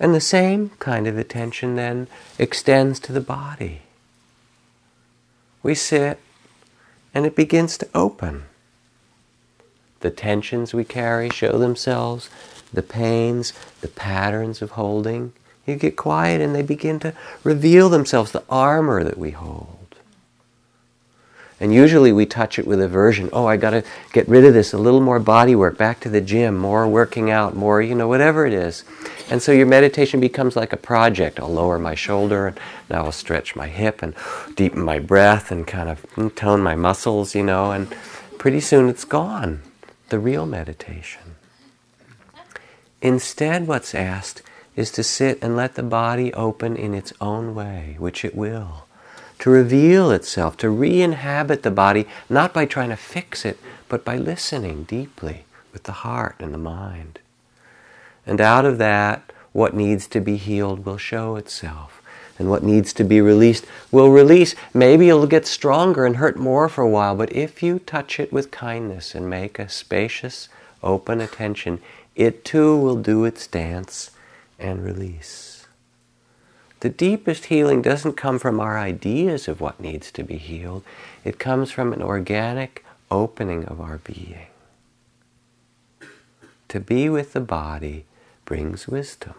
And 0.00 0.14
the 0.14 0.20
same 0.20 0.70
kind 0.78 1.06
of 1.06 1.18
attention 1.18 1.76
then 1.76 2.06
extends 2.38 3.00
to 3.00 3.12
the 3.12 3.20
body. 3.20 3.82
We 5.62 5.74
sit 5.74 6.18
and 7.12 7.26
it 7.26 7.34
begins 7.34 7.76
to 7.78 7.88
open. 7.94 8.44
The 10.00 10.10
tensions 10.10 10.72
we 10.72 10.84
carry 10.84 11.30
show 11.30 11.58
themselves 11.58 12.30
the 12.72 12.82
pains, 12.82 13.52
the 13.80 13.88
patterns 13.88 14.62
of 14.62 14.72
holding. 14.72 15.32
You 15.66 15.76
get 15.76 15.96
quiet 15.96 16.40
and 16.40 16.54
they 16.54 16.62
begin 16.62 16.98
to 17.00 17.14
reveal 17.44 17.88
themselves, 17.88 18.32
the 18.32 18.44
armor 18.48 19.04
that 19.04 19.18
we 19.18 19.32
hold. 19.32 19.76
And 21.60 21.74
usually 21.74 22.12
we 22.12 22.24
touch 22.24 22.58
it 22.58 22.66
with 22.68 22.80
aversion. 22.80 23.30
Oh, 23.32 23.46
I 23.46 23.56
got 23.56 23.70
to 23.70 23.82
get 24.12 24.28
rid 24.28 24.44
of 24.44 24.54
this, 24.54 24.72
a 24.72 24.78
little 24.78 25.00
more 25.00 25.18
body 25.18 25.56
work, 25.56 25.76
back 25.76 25.98
to 26.00 26.08
the 26.08 26.20
gym, 26.20 26.56
more 26.56 26.86
working 26.86 27.30
out, 27.30 27.56
more, 27.56 27.82
you 27.82 27.96
know, 27.96 28.06
whatever 28.06 28.46
it 28.46 28.52
is. 28.52 28.84
And 29.28 29.42
so 29.42 29.50
your 29.50 29.66
meditation 29.66 30.20
becomes 30.20 30.54
like 30.54 30.72
a 30.72 30.76
project. 30.76 31.40
I'll 31.40 31.52
lower 31.52 31.78
my 31.78 31.96
shoulder 31.96 32.46
and 32.46 32.60
now 32.88 33.06
I'll 33.06 33.12
stretch 33.12 33.56
my 33.56 33.66
hip 33.66 34.02
and 34.02 34.14
deepen 34.54 34.82
my 34.82 35.00
breath 35.00 35.50
and 35.50 35.66
kind 35.66 35.88
of 35.88 36.00
mm, 36.12 36.32
tone 36.34 36.62
my 36.62 36.76
muscles, 36.76 37.34
you 37.34 37.42
know, 37.42 37.72
and 37.72 37.92
pretty 38.38 38.60
soon 38.60 38.88
it's 38.88 39.04
gone. 39.04 39.60
The 40.08 40.18
real 40.18 40.46
meditation. 40.46 41.36
Instead, 43.02 43.66
what's 43.66 43.94
asked 43.94 44.42
is 44.74 44.90
to 44.92 45.02
sit 45.02 45.38
and 45.42 45.54
let 45.54 45.74
the 45.74 45.82
body 45.82 46.32
open 46.32 46.76
in 46.76 46.94
its 46.94 47.12
own 47.20 47.54
way, 47.54 47.96
which 47.98 48.24
it 48.24 48.34
will, 48.34 48.86
to 49.40 49.50
reveal 49.50 50.10
itself, 50.10 50.56
to 50.56 50.70
re 50.70 51.02
inhabit 51.02 51.62
the 51.62 51.70
body, 51.70 52.06
not 52.30 52.54
by 52.54 52.64
trying 52.64 52.88
to 52.88 52.96
fix 52.96 53.44
it, 53.44 53.58
but 53.88 54.04
by 54.04 54.16
listening 54.16 54.84
deeply 54.84 55.44
with 55.72 55.82
the 55.82 55.92
heart 55.92 56.36
and 56.38 56.54
the 56.54 56.58
mind. 56.58 57.18
And 58.26 58.40
out 58.40 58.64
of 58.64 58.78
that, 58.78 59.32
what 59.52 59.74
needs 59.74 60.06
to 60.08 60.20
be 60.20 60.36
healed 60.36 60.86
will 60.86 60.96
show 60.96 61.36
itself. 61.36 61.97
And 62.38 62.48
what 62.48 62.62
needs 62.62 62.92
to 62.94 63.04
be 63.04 63.20
released 63.20 63.66
will 63.90 64.10
release. 64.10 64.54
Maybe 64.72 65.08
it'll 65.08 65.26
get 65.26 65.46
stronger 65.46 66.06
and 66.06 66.16
hurt 66.16 66.36
more 66.36 66.68
for 66.68 66.82
a 66.82 66.88
while, 66.88 67.16
but 67.16 67.32
if 67.32 67.62
you 67.62 67.80
touch 67.80 68.20
it 68.20 68.32
with 68.32 68.50
kindness 68.52 69.14
and 69.14 69.28
make 69.28 69.58
a 69.58 69.68
spacious, 69.68 70.48
open 70.82 71.20
attention, 71.20 71.80
it 72.14 72.44
too 72.44 72.76
will 72.76 72.96
do 72.96 73.24
its 73.24 73.46
dance 73.46 74.12
and 74.58 74.84
release. 74.84 75.66
The 76.80 76.88
deepest 76.88 77.46
healing 77.46 77.82
doesn't 77.82 78.12
come 78.12 78.38
from 78.38 78.60
our 78.60 78.78
ideas 78.78 79.48
of 79.48 79.60
what 79.60 79.80
needs 79.80 80.12
to 80.12 80.22
be 80.22 80.36
healed, 80.36 80.84
it 81.24 81.40
comes 81.40 81.72
from 81.72 81.92
an 81.92 82.02
organic 82.02 82.84
opening 83.10 83.64
of 83.64 83.80
our 83.80 83.98
being. 83.98 84.46
To 86.68 86.78
be 86.78 87.08
with 87.08 87.32
the 87.32 87.40
body 87.40 88.04
brings 88.44 88.86
wisdom. 88.86 89.34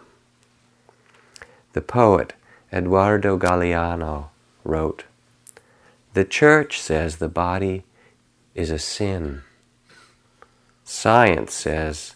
The 1.72 1.80
poet 1.80 2.34
Eduardo 2.72 3.36
Galeano 3.36 4.28
wrote, 4.64 5.04
The 6.14 6.24
church 6.24 6.80
says 6.80 7.16
the 7.16 7.28
body 7.28 7.82
is 8.54 8.70
a 8.70 8.78
sin. 8.78 9.42
Science 10.84 11.52
says 11.52 12.14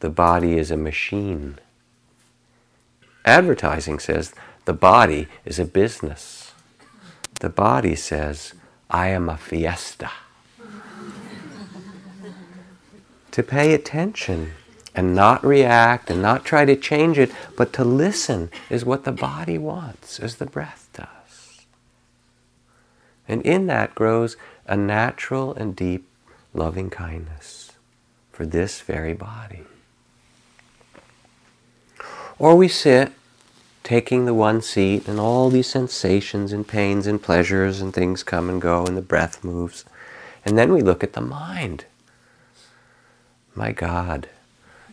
the 0.00 0.10
body 0.10 0.56
is 0.56 0.70
a 0.70 0.76
machine. 0.76 1.58
Advertising 3.24 3.98
says 3.98 4.32
the 4.64 4.72
body 4.72 5.28
is 5.44 5.58
a 5.58 5.64
business. 5.64 6.52
The 7.40 7.48
body 7.48 7.94
says, 7.94 8.54
I 8.90 9.08
am 9.08 9.28
a 9.28 9.36
fiesta. 9.36 10.10
to 13.32 13.42
pay 13.42 13.74
attention 13.74 14.52
and 14.94 15.14
not 15.14 15.44
react 15.44 16.10
and 16.10 16.20
not 16.22 16.44
try 16.44 16.64
to 16.64 16.76
change 16.76 17.18
it, 17.18 17.30
but 17.56 17.72
to 17.74 17.84
listen 17.84 18.50
is 18.70 18.84
what 18.84 19.04
the 19.04 19.12
body 19.12 19.58
wants, 19.58 20.18
as 20.18 20.36
the 20.36 20.46
breath 20.46 20.88
does. 20.92 21.66
And 23.28 23.42
in 23.42 23.66
that 23.66 23.94
grows 23.94 24.36
a 24.66 24.76
natural 24.76 25.54
and 25.54 25.76
deep 25.76 26.06
loving 26.54 26.90
kindness 26.90 27.72
for 28.32 28.46
this 28.46 28.80
very 28.80 29.12
body. 29.12 29.64
Or 32.38 32.56
we 32.56 32.68
sit 32.68 33.12
taking 33.82 34.26
the 34.26 34.34
one 34.34 34.60
seat 34.60 35.08
and 35.08 35.18
all 35.18 35.48
these 35.48 35.66
sensations 35.66 36.52
and 36.52 36.68
pains 36.68 37.06
and 37.06 37.22
pleasures 37.22 37.80
and 37.80 37.94
things 37.94 38.22
come 38.22 38.50
and 38.50 38.60
go 38.60 38.84
and 38.84 38.96
the 38.96 39.02
breath 39.02 39.42
moves. 39.42 39.84
And 40.44 40.58
then 40.58 40.72
we 40.72 40.82
look 40.82 41.02
at 41.02 41.14
the 41.14 41.20
mind. 41.20 41.86
My 43.54 43.72
God, 43.72 44.28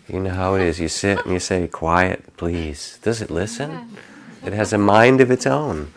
you 0.08 0.20
know 0.20 0.32
how 0.32 0.56
it 0.56 0.62
is. 0.62 0.80
You 0.80 0.88
sit 0.88 1.24
and 1.24 1.34
you 1.34 1.40
say, 1.40 1.68
Quiet, 1.68 2.36
please. 2.38 3.00
Does 3.02 3.22
it 3.22 3.32
listen? 3.32 3.98
It 4.46 4.54
has 4.54 4.74
a 4.74 4.78
mind 4.78 5.22
of 5.22 5.32
its 5.32 5.48
own, 5.48 5.92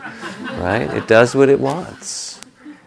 right? 0.58 0.88
It 0.94 1.06
does 1.06 1.34
what 1.34 1.50
it 1.50 1.60
wants. 1.60 2.40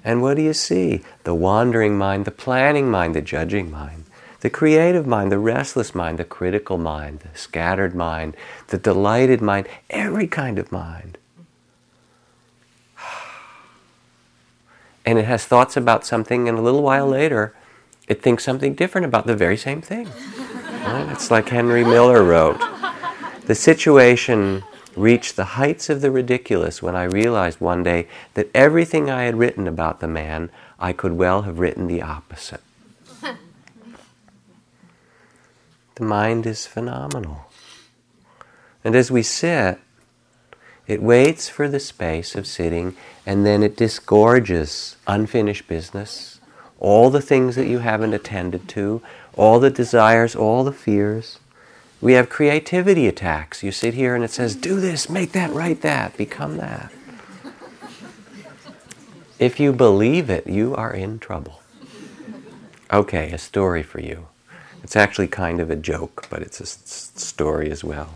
And 0.03 0.21
what 0.23 0.37
do 0.37 0.41
you 0.41 0.53
see? 0.53 1.03
The 1.23 1.35
wandering 1.35 1.97
mind, 1.97 2.25
the 2.25 2.31
planning 2.31 2.89
mind, 2.89 3.13
the 3.13 3.21
judging 3.21 3.69
mind, 3.69 4.05
the 4.39 4.49
creative 4.49 5.05
mind, 5.05 5.31
the 5.31 5.37
restless 5.37 5.93
mind, 5.93 6.17
the 6.17 6.23
critical 6.23 6.79
mind, 6.79 7.19
the 7.19 7.37
scattered 7.37 7.93
mind, 7.93 8.35
the 8.67 8.79
delighted 8.79 9.41
mind, 9.41 9.67
every 9.91 10.27
kind 10.27 10.57
of 10.57 10.71
mind. 10.71 11.17
And 15.03 15.17
it 15.17 15.25
has 15.25 15.45
thoughts 15.45 15.75
about 15.75 16.05
something, 16.05 16.47
and 16.47 16.59
a 16.59 16.61
little 16.61 16.83
while 16.83 17.07
later, 17.07 17.55
it 18.07 18.21
thinks 18.21 18.43
something 18.43 18.75
different 18.75 19.05
about 19.05 19.25
the 19.25 19.35
very 19.35 19.57
same 19.57 19.81
thing. 19.81 20.07
It's 20.83 21.29
like 21.29 21.49
Henry 21.49 21.83
Miller 21.83 22.23
wrote. 22.23 22.59
The 23.45 23.55
situation 23.55 24.63
reached 24.95 25.35
the 25.35 25.45
heights 25.45 25.89
of 25.89 26.01
the 26.01 26.11
ridiculous 26.11 26.81
when 26.81 26.95
I 26.95 27.03
realized 27.03 27.61
one 27.61 27.83
day 27.83 28.07
that 28.33 28.49
everything 28.53 29.09
I 29.09 29.23
had 29.23 29.37
written 29.37 29.67
about 29.67 29.99
the 29.99 30.07
man, 30.07 30.49
I 30.79 30.93
could 30.93 31.13
well 31.13 31.43
have 31.43 31.59
written 31.59 31.87
the 31.87 32.01
opposite. 32.01 32.61
the 35.95 36.03
mind 36.03 36.45
is 36.45 36.65
phenomenal. 36.65 37.45
And 38.83 38.95
as 38.95 39.11
we 39.11 39.23
sit, 39.23 39.79
it 40.87 41.01
waits 41.01 41.47
for 41.47 41.69
the 41.69 41.79
space 41.79 42.35
of 42.35 42.47
sitting 42.47 42.95
and 43.25 43.45
then 43.45 43.63
it 43.63 43.77
disgorges 43.77 44.97
unfinished 45.07 45.67
business, 45.67 46.39
all 46.79 47.09
the 47.09 47.21
things 47.21 47.55
that 47.55 47.67
you 47.67 47.79
haven't 47.79 48.13
attended 48.13 48.67
to, 48.69 49.01
all 49.35 49.59
the 49.59 49.69
desires, 49.69 50.35
all 50.35 50.63
the 50.63 50.73
fears. 50.73 51.39
We 52.01 52.13
have 52.13 52.29
creativity 52.29 53.07
attacks. 53.07 53.63
You 53.63 53.71
sit 53.71 53.93
here 53.93 54.15
and 54.15 54.23
it 54.23 54.31
says, 54.31 54.55
do 54.55 54.79
this, 54.79 55.09
make 55.09 55.31
that, 55.33 55.51
write 55.53 55.81
that, 55.81 56.17
become 56.17 56.57
that. 56.57 56.91
If 59.39 59.59
you 59.59 59.73
believe 59.73 60.29
it, 60.29 60.47
you 60.47 60.75
are 60.75 60.93
in 60.93 61.19
trouble. 61.19 61.61
Okay, 62.91 63.31
a 63.31 63.37
story 63.37 63.81
for 63.81 63.99
you. 63.99 64.27
It's 64.83 64.95
actually 64.95 65.27
kind 65.27 65.59
of 65.59 65.69
a 65.69 65.75
joke, 65.75 66.27
but 66.29 66.41
it's 66.41 66.59
a 66.59 66.65
story 66.65 67.71
as 67.71 67.83
well. 67.83 68.15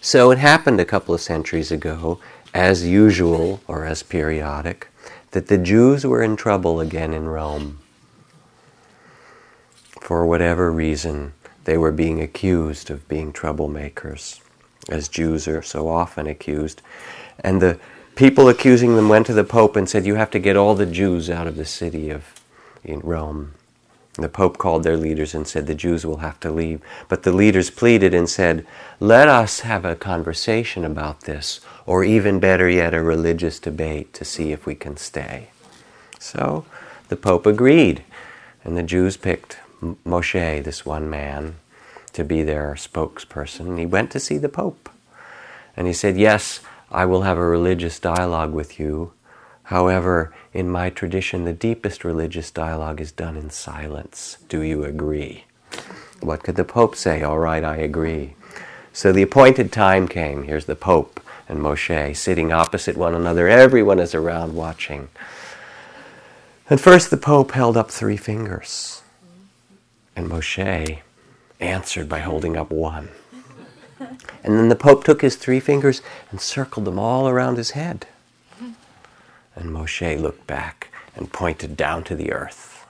So 0.00 0.30
it 0.30 0.38
happened 0.38 0.80
a 0.80 0.84
couple 0.84 1.14
of 1.14 1.20
centuries 1.20 1.72
ago, 1.72 2.20
as 2.54 2.86
usual 2.86 3.60
or 3.66 3.84
as 3.84 4.02
periodic, 4.02 4.88
that 5.32 5.48
the 5.48 5.58
Jews 5.58 6.06
were 6.06 6.22
in 6.22 6.36
trouble 6.36 6.80
again 6.80 7.12
in 7.12 7.28
Rome 7.28 7.79
for 10.00 10.26
whatever 10.26 10.72
reason, 10.72 11.32
they 11.64 11.78
were 11.78 11.92
being 11.92 12.20
accused 12.20 12.90
of 12.90 13.06
being 13.08 13.32
troublemakers, 13.32 14.40
as 14.88 15.08
Jews 15.08 15.46
are 15.46 15.62
so 15.62 15.88
often 15.88 16.26
accused. 16.26 16.82
And 17.44 17.62
the 17.62 17.78
people 18.16 18.48
accusing 18.48 18.96
them 18.96 19.08
went 19.08 19.26
to 19.26 19.32
the 19.32 19.44
Pope 19.44 19.76
and 19.76 19.88
said, 19.88 20.06
You 20.06 20.16
have 20.16 20.30
to 20.32 20.38
get 20.38 20.56
all 20.56 20.74
the 20.74 20.86
Jews 20.86 21.30
out 21.30 21.46
of 21.46 21.56
the 21.56 21.64
city 21.64 22.10
of 22.10 22.24
in 22.82 23.00
Rome. 23.00 23.52
The 24.14 24.28
Pope 24.28 24.58
called 24.58 24.82
their 24.82 24.96
leaders 24.96 25.34
and 25.34 25.46
said, 25.46 25.66
The 25.66 25.74
Jews 25.74 26.04
will 26.04 26.18
have 26.18 26.40
to 26.40 26.50
leave. 26.50 26.80
But 27.08 27.22
the 27.22 27.32
leaders 27.32 27.70
pleaded 27.70 28.12
and 28.12 28.28
said, 28.28 28.66
Let 28.98 29.28
us 29.28 29.60
have 29.60 29.84
a 29.84 29.94
conversation 29.94 30.84
about 30.84 31.20
this, 31.22 31.60
or 31.86 32.02
even 32.02 32.40
better 32.40 32.68
yet, 32.68 32.94
a 32.94 33.02
religious 33.02 33.58
debate 33.58 34.12
to 34.14 34.24
see 34.24 34.50
if 34.50 34.66
we 34.66 34.74
can 34.74 34.96
stay. 34.96 35.50
So 36.18 36.64
the 37.08 37.16
Pope 37.16 37.46
agreed, 37.46 38.02
and 38.64 38.76
the 38.76 38.82
Jews 38.82 39.16
picked 39.16 39.58
Moshe, 39.82 40.62
this 40.64 40.84
one 40.84 41.08
man, 41.08 41.56
to 42.12 42.24
be 42.24 42.42
their 42.42 42.74
spokesperson. 42.74 43.78
He 43.78 43.86
went 43.86 44.10
to 44.12 44.20
see 44.20 44.38
the 44.38 44.48
Pope. 44.48 44.90
And 45.76 45.86
he 45.86 45.92
said, 45.92 46.16
Yes, 46.16 46.60
I 46.90 47.06
will 47.06 47.22
have 47.22 47.38
a 47.38 47.44
religious 47.44 47.98
dialogue 47.98 48.52
with 48.52 48.78
you. 48.80 49.12
However, 49.64 50.34
in 50.52 50.68
my 50.68 50.90
tradition, 50.90 51.44
the 51.44 51.52
deepest 51.52 52.04
religious 52.04 52.50
dialogue 52.50 53.00
is 53.00 53.12
done 53.12 53.36
in 53.36 53.50
silence. 53.50 54.38
Do 54.48 54.62
you 54.62 54.84
agree? 54.84 55.44
What 56.20 56.42
could 56.42 56.56
the 56.56 56.64
Pope 56.64 56.96
say? 56.96 57.22
All 57.22 57.38
right, 57.38 57.62
I 57.62 57.76
agree. 57.76 58.34
So 58.92 59.12
the 59.12 59.22
appointed 59.22 59.72
time 59.72 60.08
came. 60.08 60.42
Here's 60.42 60.64
the 60.64 60.74
Pope 60.74 61.20
and 61.48 61.60
Moshe 61.60 62.16
sitting 62.16 62.52
opposite 62.52 62.96
one 62.96 63.14
another. 63.14 63.48
Everyone 63.48 64.00
is 64.00 64.14
around 64.14 64.54
watching. 64.54 65.08
And 66.68 66.80
first, 66.80 67.10
the 67.10 67.16
Pope 67.16 67.52
held 67.52 67.76
up 67.76 67.90
three 67.90 68.16
fingers. 68.16 69.02
And 70.16 70.28
Moshe 70.28 70.98
answered 71.60 72.08
by 72.08 72.20
holding 72.20 72.56
up 72.56 72.70
one. 72.70 73.08
And 74.42 74.58
then 74.58 74.68
the 74.68 74.76
Pope 74.76 75.04
took 75.04 75.22
his 75.22 75.36
three 75.36 75.60
fingers 75.60 76.00
and 76.30 76.40
circled 76.40 76.86
them 76.86 76.98
all 76.98 77.28
around 77.28 77.56
his 77.58 77.72
head. 77.72 78.06
And 79.54 79.70
Moshe 79.70 80.20
looked 80.20 80.46
back 80.46 80.88
and 81.14 81.32
pointed 81.32 81.76
down 81.76 82.04
to 82.04 82.16
the 82.16 82.32
earth. 82.32 82.86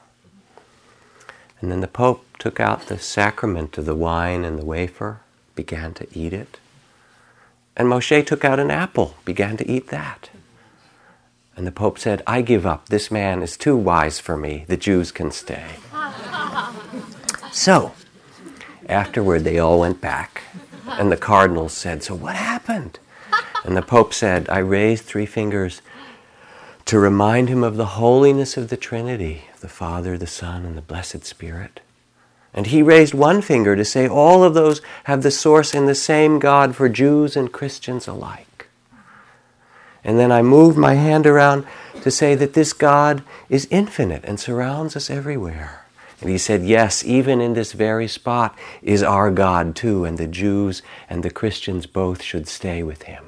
And 1.61 1.71
then 1.71 1.81
the 1.81 1.89
Pope 1.89 2.25
took 2.39 2.61
out 2.61 2.87
the 2.87 2.99
sacrament 2.99 3.77
of 3.77 3.87
the 3.87 3.95
wine 3.95 4.45
and 4.45 4.59
the 4.59 4.65
wafer, 4.65 5.21
began 5.55 5.93
to 5.95 6.07
eat 6.17 6.33
it. 6.33 6.59
And 7.77 7.89
Moshe 7.89 8.25
took 8.27 8.45
out 8.45 8.61
an 8.61 8.71
apple, 8.71 9.17
began 9.25 9.57
to 9.57 9.69
eat 9.69 9.89
that. 9.89 10.31
And 11.57 11.67
the 11.67 11.73
Pope 11.73 11.99
said, 11.99 12.23
I 12.27 12.41
give 12.41 12.65
up. 12.65 12.89
This 12.89 13.11
man 13.11 13.43
is 13.43 13.57
too 13.57 13.77
wise 13.77 14.21
for 14.21 14.37
me. 14.37 14.65
The 14.69 14.77
Jews 14.77 15.13
can 15.13 15.31
stay. 15.31 15.67
So, 17.53 17.93
afterward, 18.89 19.45
they 19.45 19.59
all 19.59 19.81
went 19.81 20.01
back, 20.01 20.43
and 20.87 21.11
the 21.11 21.17
cardinals 21.17 21.73
said, 21.73 22.03
So 22.03 22.15
what 22.15 22.37
happened? 22.37 22.99
And 23.63 23.77
the 23.77 23.83
Pope 23.83 24.15
said, 24.15 24.49
I 24.49 24.59
raised 24.59 25.05
three 25.05 25.27
fingers 25.27 25.83
to 26.87 26.99
remind 26.99 27.51
him 27.51 27.63
of 27.63 27.77
the 27.77 27.87
holiness 27.87 28.57
of 28.57 28.71
the 28.71 28.77
Trinity, 28.79 29.45
the 29.61 29.69
Father, 29.69 30.17
the 30.17 30.27
Son, 30.27 30.65
and 30.65 30.79
the 30.79 30.83
Blessed 30.83 31.25
Spirit. 31.27 31.81
And 32.55 32.67
he 32.67 32.83
raised 32.83 33.13
one 33.13 33.43
finger 33.43 33.77
to 33.77 33.85
say 33.85 34.09
all 34.09 34.43
of 34.43 34.55
those 34.55 34.81
have 35.05 35.23
the 35.23 35.31
source 35.31 35.75
in 35.75 35.85
the 35.85 35.95
same 35.95 36.39
God 36.39 36.75
for 36.75 36.89
Jews 36.89 37.37
and 37.37 37.53
Christians 37.53 38.09
alike. 38.09 38.69
And 40.03 40.19
then 40.19 40.33
I 40.33 40.43
moved 40.43 40.79
my 40.79 40.95
hand 40.95 41.27
around 41.27 41.67
to 42.03 42.11
say 42.11 42.35
that 42.35 42.55
this 42.55 42.73
God 42.73 43.23
is 43.49 43.69
infinite 43.71 44.25
and 44.25 44.41
surrounds 44.41 44.97
us 44.97 45.11
everywhere. 45.11 45.80
And 46.21 46.29
he 46.29 46.39
said, 46.39 46.65
Yes, 46.65 47.05
even 47.05 47.41
in 47.41 47.55
this 47.55 47.73
very 47.73 48.07
spot 48.07 48.57
is 48.83 49.03
our 49.03 49.31
God 49.31 49.75
too, 49.75 50.05
and 50.05 50.19
the 50.19 50.27
Jews 50.27 50.83
and 51.09 51.23
the 51.23 51.31
Christians 51.31 51.87
both 51.87 52.23
should 52.23 52.47
stay 52.47 52.83
with 52.83 53.05
him. 53.05 53.25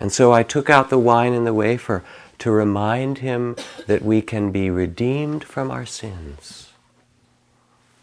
And 0.00 0.12
so 0.12 0.32
I 0.32 0.42
took 0.42 0.70
out 0.70 0.90
the 0.90 0.98
wine 0.98 1.32
and 1.32 1.46
the 1.46 1.54
wafer 1.54 2.04
to 2.38 2.50
remind 2.52 3.18
him 3.18 3.56
that 3.86 4.02
we 4.02 4.22
can 4.22 4.52
be 4.52 4.70
redeemed 4.70 5.42
from 5.42 5.70
our 5.70 5.84
sins. 5.84 6.68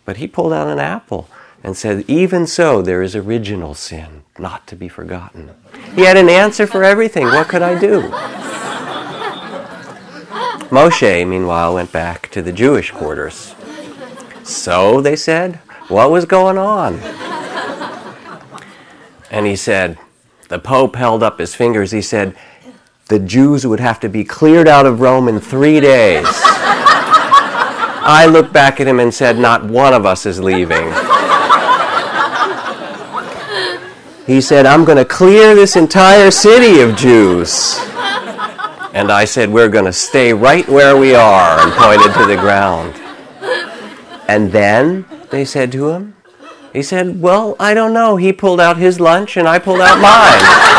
But 0.04 0.18
he 0.18 0.28
pulled 0.28 0.52
out 0.52 0.68
an 0.68 0.80
apple 0.80 1.30
and 1.64 1.78
said, 1.78 2.04
Even 2.08 2.46
so, 2.46 2.82
there 2.82 3.02
is 3.02 3.16
original 3.16 3.74
sin, 3.74 4.24
not 4.38 4.68
to 4.68 4.76
be 4.76 4.90
forgotten. 4.90 5.52
He 5.96 6.02
had 6.02 6.18
an 6.18 6.30
answer 6.30 6.68
for 6.68 6.84
everything. 6.84 7.26
What 7.26 7.48
could 7.48 7.62
I 7.62 7.80
do? 7.80 8.02
Moshe, 10.76 11.26
meanwhile, 11.26 11.76
went 11.76 11.94
back 11.94 12.30
to 12.32 12.42
the 12.42 12.52
Jewish 12.52 12.92
quarters. 12.92 13.56
So, 14.44 15.00
they 15.00 15.16
said, 15.16 15.56
what 15.88 16.12
was 16.12 16.26
going 16.26 16.58
on? 16.58 17.00
And 19.32 19.46
he 19.46 19.56
said, 19.56 19.98
the 20.50 20.60
Pope 20.60 20.98
held 20.98 21.24
up 21.24 21.40
his 21.40 21.56
fingers. 21.56 21.92
He 21.92 22.02
said, 22.02 22.36
the 23.08 23.20
Jews 23.20 23.66
would 23.66 23.80
have 23.80 24.02
to 24.02 24.10
be 24.10 24.26
cleared 24.26 24.68
out 24.68 24.86
of 24.86 25.00
Rome 25.00 25.30
in 25.30 25.40
three 25.40 25.80
days. 25.80 26.26
I 26.28 28.28
looked 28.30 28.52
back 28.52 28.82
at 28.82 28.88
him 28.88 29.00
and 29.00 29.14
said, 29.14 29.40
Not 29.40 29.64
one 29.64 29.94
of 29.94 30.06
us 30.06 30.26
is 30.26 30.42
leaving. 30.42 30.92
He 34.28 34.42
said, 34.42 34.66
I'm 34.66 34.84
going 34.84 34.98
to 34.98 35.06
clear 35.06 35.56
this 35.56 35.78
entire 35.78 36.32
city 36.32 36.82
of 36.82 36.98
Jews. 36.98 37.80
And 38.96 39.12
I 39.12 39.26
said, 39.26 39.50
We're 39.50 39.68
going 39.68 39.84
to 39.84 39.92
stay 39.92 40.32
right 40.32 40.66
where 40.70 40.96
we 40.96 41.14
are, 41.14 41.60
and 41.60 41.74
pointed 41.74 42.14
to 42.14 42.26
the 42.26 42.38
ground. 42.38 42.96
And 44.30 44.54
then 44.54 45.04
they 45.32 45.44
said 45.44 45.74
to 45.74 45.90
him, 45.90 46.16
He 46.72 46.82
said, 46.82 47.22
Well, 47.22 47.58
I 47.60 47.74
don't 47.74 47.92
know. 47.92 48.16
He 48.16 48.32
pulled 48.32 48.62
out 48.62 48.78
his 48.78 49.02
lunch, 49.02 49.36
and 49.36 49.50
I 49.50 49.60
pulled 49.60 49.82
out 49.82 50.00
mine. 50.00 50.72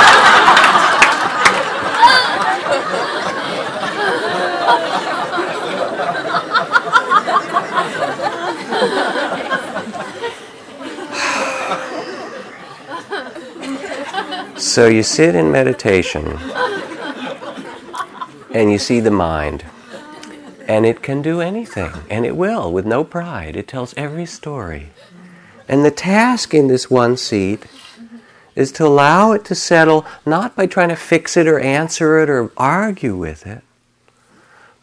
So 14.58 14.86
you 14.88 15.02
sit 15.02 15.34
in 15.34 15.52
meditation 15.52 16.38
and 18.56 18.72
you 18.72 18.78
see 18.78 19.00
the 19.00 19.10
mind, 19.10 19.66
and 20.66 20.86
it 20.86 21.02
can 21.02 21.20
do 21.20 21.42
anything, 21.42 21.92
and 22.08 22.24
it 22.24 22.34
will 22.34 22.72
with 22.72 22.86
no 22.86 23.04
pride. 23.04 23.54
It 23.54 23.68
tells 23.68 23.92
every 23.98 24.24
story. 24.24 24.88
And 25.68 25.84
the 25.84 25.90
task 25.90 26.54
in 26.54 26.68
this 26.68 26.90
one 26.90 27.18
seat 27.18 27.66
is 28.54 28.72
to 28.72 28.86
allow 28.86 29.32
it 29.32 29.44
to 29.44 29.54
settle 29.54 30.06
not 30.24 30.56
by 30.56 30.66
trying 30.66 30.88
to 30.88 30.96
fix 30.96 31.36
it 31.36 31.46
or 31.46 31.60
answer 31.60 32.18
it 32.18 32.30
or 32.30 32.50
argue 32.56 33.14
with 33.14 33.46
it, 33.46 33.62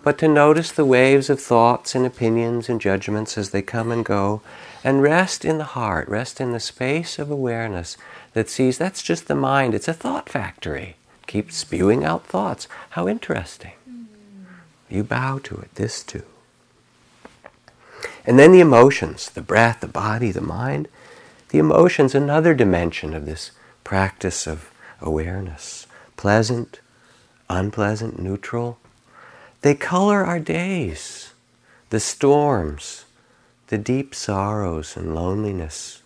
but 0.04 0.20
to 0.20 0.28
notice 0.28 0.72
the 0.72 0.86
waves 0.86 1.28
of 1.28 1.42
thoughts 1.42 1.96
and 1.96 2.06
opinions 2.06 2.70
and 2.70 2.80
judgments 2.80 3.40
as 3.40 3.50
they 3.50 3.64
come 3.64 3.92
and 3.92 4.06
go, 4.06 4.44
and 4.84 5.02
rest 5.02 5.44
in 5.44 5.58
the 5.58 5.74
heart, 5.74 6.08
rest 6.08 6.40
in 6.40 6.52
the 6.52 6.60
space 6.60 7.18
of 7.18 7.32
awareness 7.32 7.98
that 8.34 8.50
sees 8.50 8.78
that's 8.78 9.02
just 9.02 9.28
the 9.28 9.34
mind, 9.34 9.74
it's 9.74 9.88
a 9.88 9.94
thought 9.94 10.30
factory. 10.30 10.96
Keep 11.34 11.52
spewing 11.52 12.04
out 12.06 12.28
thoughts. 12.28 12.68
How 12.92 13.08
interesting. 13.08 13.72
You 14.88 15.04
bow 15.04 15.40
to 15.40 15.56
it, 15.56 15.74
this 15.74 16.04
too. 16.04 16.22
And 18.24 18.38
then 18.38 18.52
the 18.52 18.60
emotions, 18.60 19.32
the 19.32 19.42
breath, 19.42 19.80
the 19.80 19.88
body, 19.88 20.30
the 20.30 20.42
mind. 20.42 20.90
The 21.50 21.58
emotions, 21.58 22.14
another 22.14 22.54
dimension 22.54 23.16
of 23.16 23.26
this 23.26 23.50
practice 23.84 24.46
of 24.46 24.70
awareness. 25.02 25.88
Pleasant, 26.18 26.82
unpleasant, 27.50 28.20
neutral. 28.20 28.78
They 29.62 29.74
color 29.74 30.24
our 30.24 30.40
days, 30.40 31.34
the 31.90 32.00
storms, 32.00 33.06
the 33.70 33.80
deep 33.80 34.14
sorrows 34.14 34.96
and 34.96 35.16
loneliness, 35.16 36.04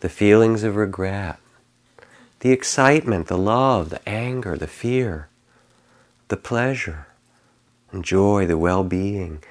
the 0.00 0.10
feelings 0.10 0.64
of 0.64 0.76
regret, 0.76 1.38
the 2.44 2.52
excitement, 2.52 3.28
the 3.28 3.38
love, 3.38 3.88
the 3.88 4.06
anger, 4.06 4.54
the 4.54 4.66
fear, 4.66 5.28
the 6.28 6.36
pleasure, 6.36 7.06
joy, 8.02 8.44
the 8.44 8.58
well 8.58 8.84
being, 8.84 9.42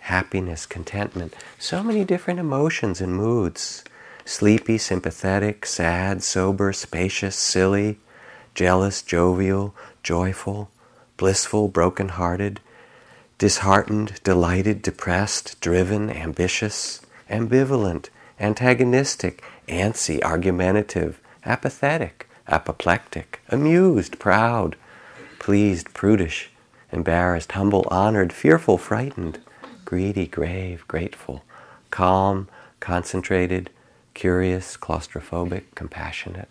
happiness, 0.00 0.66
contentment. 0.66 1.32
So 1.56 1.84
many 1.84 2.04
different 2.04 2.40
emotions 2.40 3.00
and 3.00 3.14
moods 3.14 3.84
sleepy, 4.24 4.76
sympathetic, 4.76 5.64
sad, 5.64 6.20
sober, 6.20 6.72
spacious, 6.72 7.36
silly, 7.36 8.00
jealous, 8.56 9.02
jovial, 9.02 9.72
joyful, 10.02 10.68
blissful, 11.16 11.68
broken 11.68 12.08
hearted, 12.08 12.58
disheartened, 13.38 14.20
delighted, 14.24 14.82
depressed, 14.82 15.60
driven, 15.60 16.10
ambitious, 16.10 17.02
ambivalent, 17.30 18.08
antagonistic, 18.40 19.44
antsy, 19.68 20.20
argumentative, 20.24 21.20
apathetic, 21.46 22.28
apoplectic, 22.48 23.40
amused, 23.48 24.18
proud, 24.18 24.76
pleased, 25.38 25.94
prudish, 25.94 26.50
embarrassed, 26.92 27.52
humble, 27.52 27.86
honored, 27.90 28.32
fearful, 28.32 28.78
frightened, 28.78 29.38
greedy, 29.84 30.26
grave, 30.26 30.84
grateful, 30.88 31.44
calm, 31.90 32.48
concentrated, 32.80 33.70
curious, 34.14 34.76
claustrophobic, 34.76 35.64
compassionate. 35.74 36.48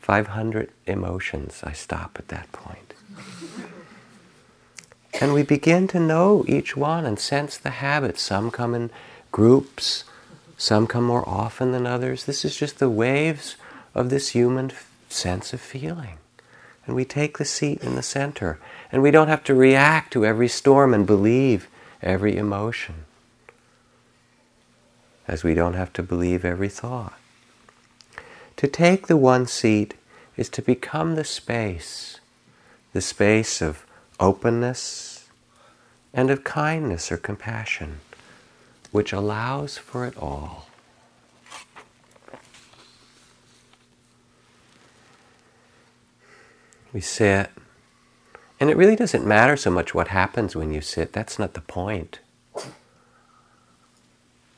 500 0.00 0.70
emotions, 0.86 1.62
I 1.64 1.72
stop 1.72 2.16
at 2.18 2.28
that 2.28 2.50
point. 2.52 2.94
And 5.20 5.32
we 5.32 5.42
begin 5.42 5.86
to 5.88 6.00
know 6.00 6.44
each 6.48 6.76
one 6.76 7.06
and 7.06 7.18
sense 7.18 7.56
the 7.56 7.70
habits. 7.70 8.22
Some 8.22 8.50
come 8.50 8.74
in 8.74 8.90
groups, 9.30 10.04
some 10.56 10.86
come 10.86 11.04
more 11.04 11.28
often 11.28 11.72
than 11.72 11.86
others. 11.86 12.24
This 12.24 12.44
is 12.44 12.56
just 12.56 12.78
the 12.78 12.90
waves 12.90 13.56
of 13.94 14.10
this 14.10 14.30
human 14.30 14.72
sense 15.08 15.52
of 15.52 15.60
feeling. 15.60 16.18
And 16.86 16.96
we 16.96 17.04
take 17.04 17.38
the 17.38 17.44
seat 17.44 17.82
in 17.82 17.94
the 17.94 18.02
center. 18.02 18.58
And 18.90 19.02
we 19.02 19.10
don't 19.10 19.28
have 19.28 19.44
to 19.44 19.54
react 19.54 20.12
to 20.12 20.26
every 20.26 20.48
storm 20.48 20.92
and 20.92 21.06
believe 21.06 21.68
every 22.02 22.36
emotion. 22.36 23.04
As 25.28 25.44
we 25.44 25.54
don't 25.54 25.74
have 25.74 25.92
to 25.94 26.02
believe 26.02 26.44
every 26.44 26.68
thought. 26.68 27.18
To 28.56 28.66
take 28.66 29.06
the 29.06 29.16
one 29.16 29.46
seat 29.46 29.94
is 30.36 30.48
to 30.50 30.62
become 30.62 31.14
the 31.14 31.24
space, 31.24 32.20
the 32.92 33.00
space 33.00 33.62
of 33.62 33.86
openness 34.18 35.28
and 36.12 36.30
of 36.30 36.44
kindness 36.44 37.10
or 37.10 37.16
compassion 37.16 38.00
which 38.92 39.12
allows 39.12 39.78
for 39.78 40.06
it 40.06 40.16
all. 40.16 40.66
We 46.92 47.00
sit, 47.00 47.50
and 48.60 48.70
it 48.70 48.76
really 48.76 48.96
doesn't 48.96 49.26
matter 49.26 49.56
so 49.56 49.70
much 49.70 49.94
what 49.94 50.08
happens 50.08 50.54
when 50.54 50.72
you 50.72 50.80
sit, 50.80 51.12
that's 51.12 51.38
not 51.38 51.54
the 51.54 51.60
point. 51.62 52.20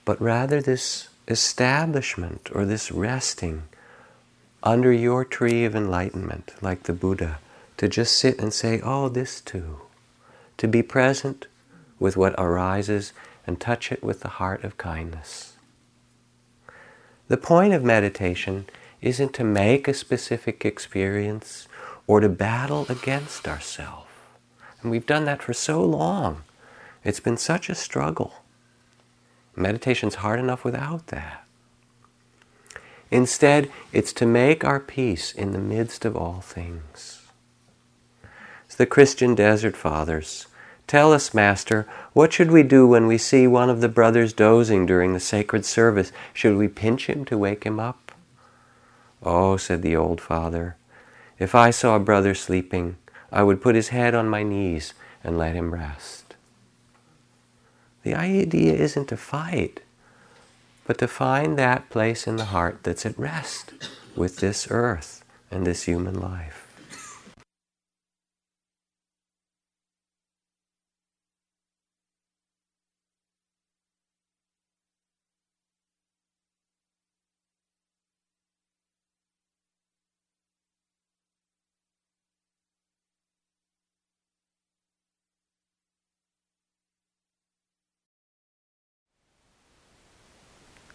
But 0.04 0.20
rather, 0.20 0.60
this 0.60 1.08
establishment 1.26 2.50
or 2.52 2.66
this 2.66 2.92
resting 2.92 3.62
under 4.62 4.92
your 4.92 5.24
tree 5.24 5.64
of 5.64 5.74
enlightenment, 5.74 6.52
like 6.60 6.82
the 6.82 6.92
Buddha, 6.92 7.38
to 7.76 7.88
just 7.88 8.16
sit 8.16 8.38
and 8.38 8.52
say, 8.52 8.80
Oh, 8.82 9.08
this 9.08 9.40
too. 9.40 9.80
To 10.58 10.68
be 10.68 10.82
present 10.82 11.46
with 11.98 12.16
what 12.16 12.34
arises 12.38 13.12
and 13.46 13.60
touch 13.60 13.90
it 13.92 14.02
with 14.02 14.20
the 14.20 14.28
heart 14.28 14.64
of 14.64 14.76
kindness. 14.76 15.54
The 17.28 17.36
point 17.36 17.72
of 17.72 17.82
meditation 17.82 18.66
isn't 19.00 19.32
to 19.34 19.44
make 19.44 19.88
a 19.88 19.94
specific 19.94 20.64
experience 20.64 21.68
or 22.06 22.20
to 22.20 22.28
battle 22.28 22.86
against 22.88 23.48
ourselves. 23.48 24.08
And 24.80 24.90
we've 24.90 25.06
done 25.06 25.24
that 25.24 25.42
for 25.42 25.52
so 25.52 25.82
long. 25.82 26.42
It's 27.02 27.20
been 27.20 27.36
such 27.36 27.68
a 27.68 27.74
struggle. 27.74 28.34
Meditation's 29.56 30.16
hard 30.16 30.40
enough 30.40 30.64
without 30.64 31.06
that. 31.08 31.44
Instead, 33.10 33.70
it's 33.92 34.12
to 34.14 34.26
make 34.26 34.64
our 34.64 34.80
peace 34.80 35.32
in 35.32 35.52
the 35.52 35.58
midst 35.58 36.04
of 36.04 36.16
all 36.16 36.40
things. 36.40 37.22
The 38.76 38.86
Christian 38.86 39.36
Desert 39.36 39.76
Fathers 39.76 40.48
Tell 40.86 41.12
us, 41.12 41.32
Master, 41.32 41.86
what 42.12 42.32
should 42.32 42.50
we 42.50 42.62
do 42.62 42.86
when 42.86 43.06
we 43.06 43.16
see 43.16 43.46
one 43.46 43.70
of 43.70 43.80
the 43.80 43.88
brothers 43.88 44.32
dozing 44.32 44.84
during 44.84 45.12
the 45.12 45.20
sacred 45.20 45.64
service? 45.64 46.12
Should 46.32 46.56
we 46.56 46.68
pinch 46.68 47.06
him 47.06 47.24
to 47.26 47.38
wake 47.38 47.64
him 47.64 47.80
up? 47.80 48.12
Oh, 49.22 49.56
said 49.56 49.80
the 49.80 49.96
old 49.96 50.20
father, 50.20 50.76
if 51.38 51.54
I 51.54 51.70
saw 51.70 51.96
a 51.96 52.00
brother 52.00 52.34
sleeping, 52.34 52.96
I 53.32 53.42
would 53.42 53.60
put 53.60 53.74
his 53.74 53.88
head 53.88 54.14
on 54.14 54.28
my 54.28 54.42
knees 54.42 54.94
and 55.22 55.36
let 55.36 55.54
him 55.54 55.74
rest. 55.74 56.36
The 58.02 58.14
idea 58.14 58.74
isn't 58.74 59.06
to 59.06 59.16
fight, 59.16 59.80
but 60.86 60.98
to 60.98 61.08
find 61.08 61.58
that 61.58 61.88
place 61.90 62.26
in 62.26 62.36
the 62.36 62.46
heart 62.46 62.80
that's 62.82 63.06
at 63.06 63.18
rest 63.18 63.72
with 64.14 64.36
this 64.36 64.68
earth 64.70 65.24
and 65.50 65.66
this 65.66 65.84
human 65.84 66.20
life. 66.20 66.63